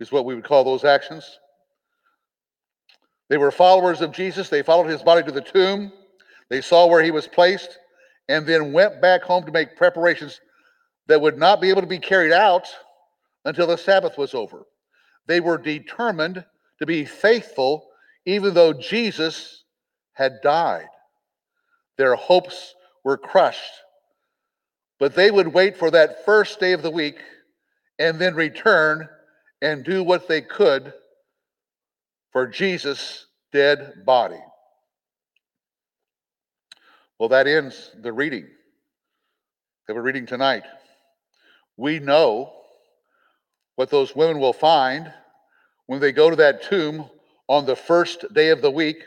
is 0.00 0.10
what 0.10 0.24
we 0.24 0.34
would 0.34 0.44
call 0.44 0.64
those 0.64 0.84
actions. 0.84 1.38
They 3.28 3.36
were 3.36 3.50
followers 3.50 4.00
of 4.00 4.12
Jesus. 4.12 4.48
They 4.48 4.62
followed 4.62 4.88
his 4.88 5.02
body 5.02 5.22
to 5.24 5.32
the 5.32 5.42
tomb. 5.42 5.92
They 6.48 6.62
saw 6.62 6.86
where 6.86 7.02
he 7.02 7.10
was 7.10 7.28
placed 7.28 7.78
and 8.28 8.46
then 8.46 8.72
went 8.72 9.02
back 9.02 9.22
home 9.22 9.44
to 9.44 9.52
make 9.52 9.76
preparations 9.76 10.40
that 11.08 11.20
would 11.20 11.36
not 11.36 11.60
be 11.60 11.70
able 11.70 11.82
to 11.82 11.86
be 11.86 11.98
carried 11.98 12.32
out 12.32 12.66
until 13.44 13.66
the 13.66 13.76
Sabbath 13.76 14.16
was 14.16 14.34
over. 14.34 14.64
They 15.26 15.40
were 15.40 15.58
determined 15.58 16.44
to 16.78 16.86
be 16.86 17.04
faithful 17.04 17.87
even 18.28 18.52
though 18.52 18.74
Jesus 18.74 19.64
had 20.12 20.42
died. 20.42 20.88
Their 21.96 22.14
hopes 22.14 22.74
were 23.02 23.16
crushed. 23.16 23.72
But 25.00 25.14
they 25.14 25.30
would 25.30 25.48
wait 25.48 25.78
for 25.78 25.90
that 25.90 26.26
first 26.26 26.60
day 26.60 26.74
of 26.74 26.82
the 26.82 26.90
week 26.90 27.16
and 27.98 28.18
then 28.18 28.34
return 28.34 29.08
and 29.62 29.82
do 29.82 30.04
what 30.04 30.28
they 30.28 30.42
could 30.42 30.92
for 32.30 32.46
Jesus' 32.46 33.28
dead 33.50 34.04
body. 34.04 34.42
Well, 37.18 37.30
that 37.30 37.46
ends 37.46 37.92
the 37.98 38.12
reading 38.12 38.46
that 39.86 39.94
we're 39.94 40.02
reading 40.02 40.26
tonight. 40.26 40.64
We 41.78 41.98
know 41.98 42.52
what 43.76 43.88
those 43.88 44.14
women 44.14 44.38
will 44.38 44.52
find 44.52 45.10
when 45.86 45.98
they 45.98 46.12
go 46.12 46.28
to 46.28 46.36
that 46.36 46.64
tomb 46.64 47.08
on 47.48 47.64
the 47.66 47.76
first 47.76 48.32
day 48.34 48.50
of 48.50 48.62
the 48.62 48.70
week. 48.70 49.02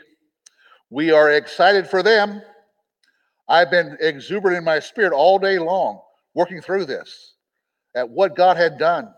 We 0.90 1.10
are 1.10 1.30
excited 1.30 1.88
for 1.88 2.02
them. 2.02 2.42
I've 3.48 3.70
been 3.70 3.96
exuberant 4.00 4.58
in 4.58 4.64
my 4.64 4.80
spirit 4.80 5.12
all 5.12 5.38
day 5.38 5.58
long, 5.58 6.00
working 6.34 6.60
through 6.60 6.86
this 6.86 7.34
at 7.94 8.08
what 8.08 8.36
God 8.36 8.56
had 8.56 8.78
done. 8.78 9.12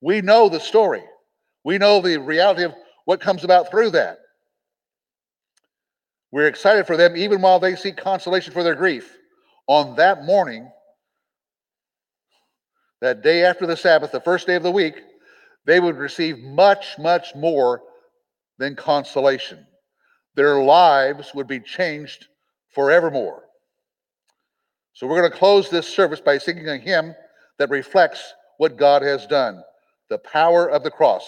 We 0.00 0.20
know 0.20 0.48
the 0.48 0.60
story, 0.60 1.02
we 1.64 1.78
know 1.78 2.00
the 2.00 2.18
reality 2.18 2.62
of 2.62 2.72
what 3.04 3.20
comes 3.20 3.44
about 3.44 3.70
through 3.70 3.90
that. 3.90 4.18
We're 6.32 6.46
excited 6.46 6.86
for 6.86 6.96
them 6.96 7.16
even 7.16 7.40
while 7.40 7.58
they 7.58 7.74
seek 7.74 7.96
consolation 7.96 8.52
for 8.52 8.62
their 8.62 8.76
grief. 8.76 9.16
On 9.66 9.96
that 9.96 10.24
morning, 10.24 10.70
that 13.00 13.22
day 13.22 13.44
after 13.44 13.66
the 13.66 13.76
Sabbath, 13.76 14.12
the 14.12 14.20
first 14.20 14.46
day 14.46 14.54
of 14.54 14.62
the 14.62 14.70
week, 14.70 14.94
they 15.64 15.80
would 15.80 15.96
receive 15.96 16.38
much, 16.38 16.98
much 16.98 17.34
more 17.34 17.82
than 18.60 18.76
consolation. 18.76 19.66
Their 20.36 20.62
lives 20.62 21.32
would 21.34 21.48
be 21.48 21.58
changed 21.58 22.26
forevermore. 22.68 23.42
So 24.92 25.06
we're 25.06 25.18
going 25.18 25.32
to 25.32 25.38
close 25.38 25.70
this 25.70 25.88
service 25.88 26.20
by 26.20 26.36
singing 26.36 26.68
a 26.68 26.76
hymn 26.76 27.14
that 27.58 27.70
reflects 27.70 28.34
what 28.58 28.76
God 28.76 29.02
has 29.02 29.26
done 29.26 29.62
the 30.10 30.18
power 30.18 30.68
of 30.68 30.82
the 30.82 30.90
cross. 30.90 31.24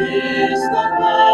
Is 0.00 0.60
the 0.60 0.84
power 0.98 1.27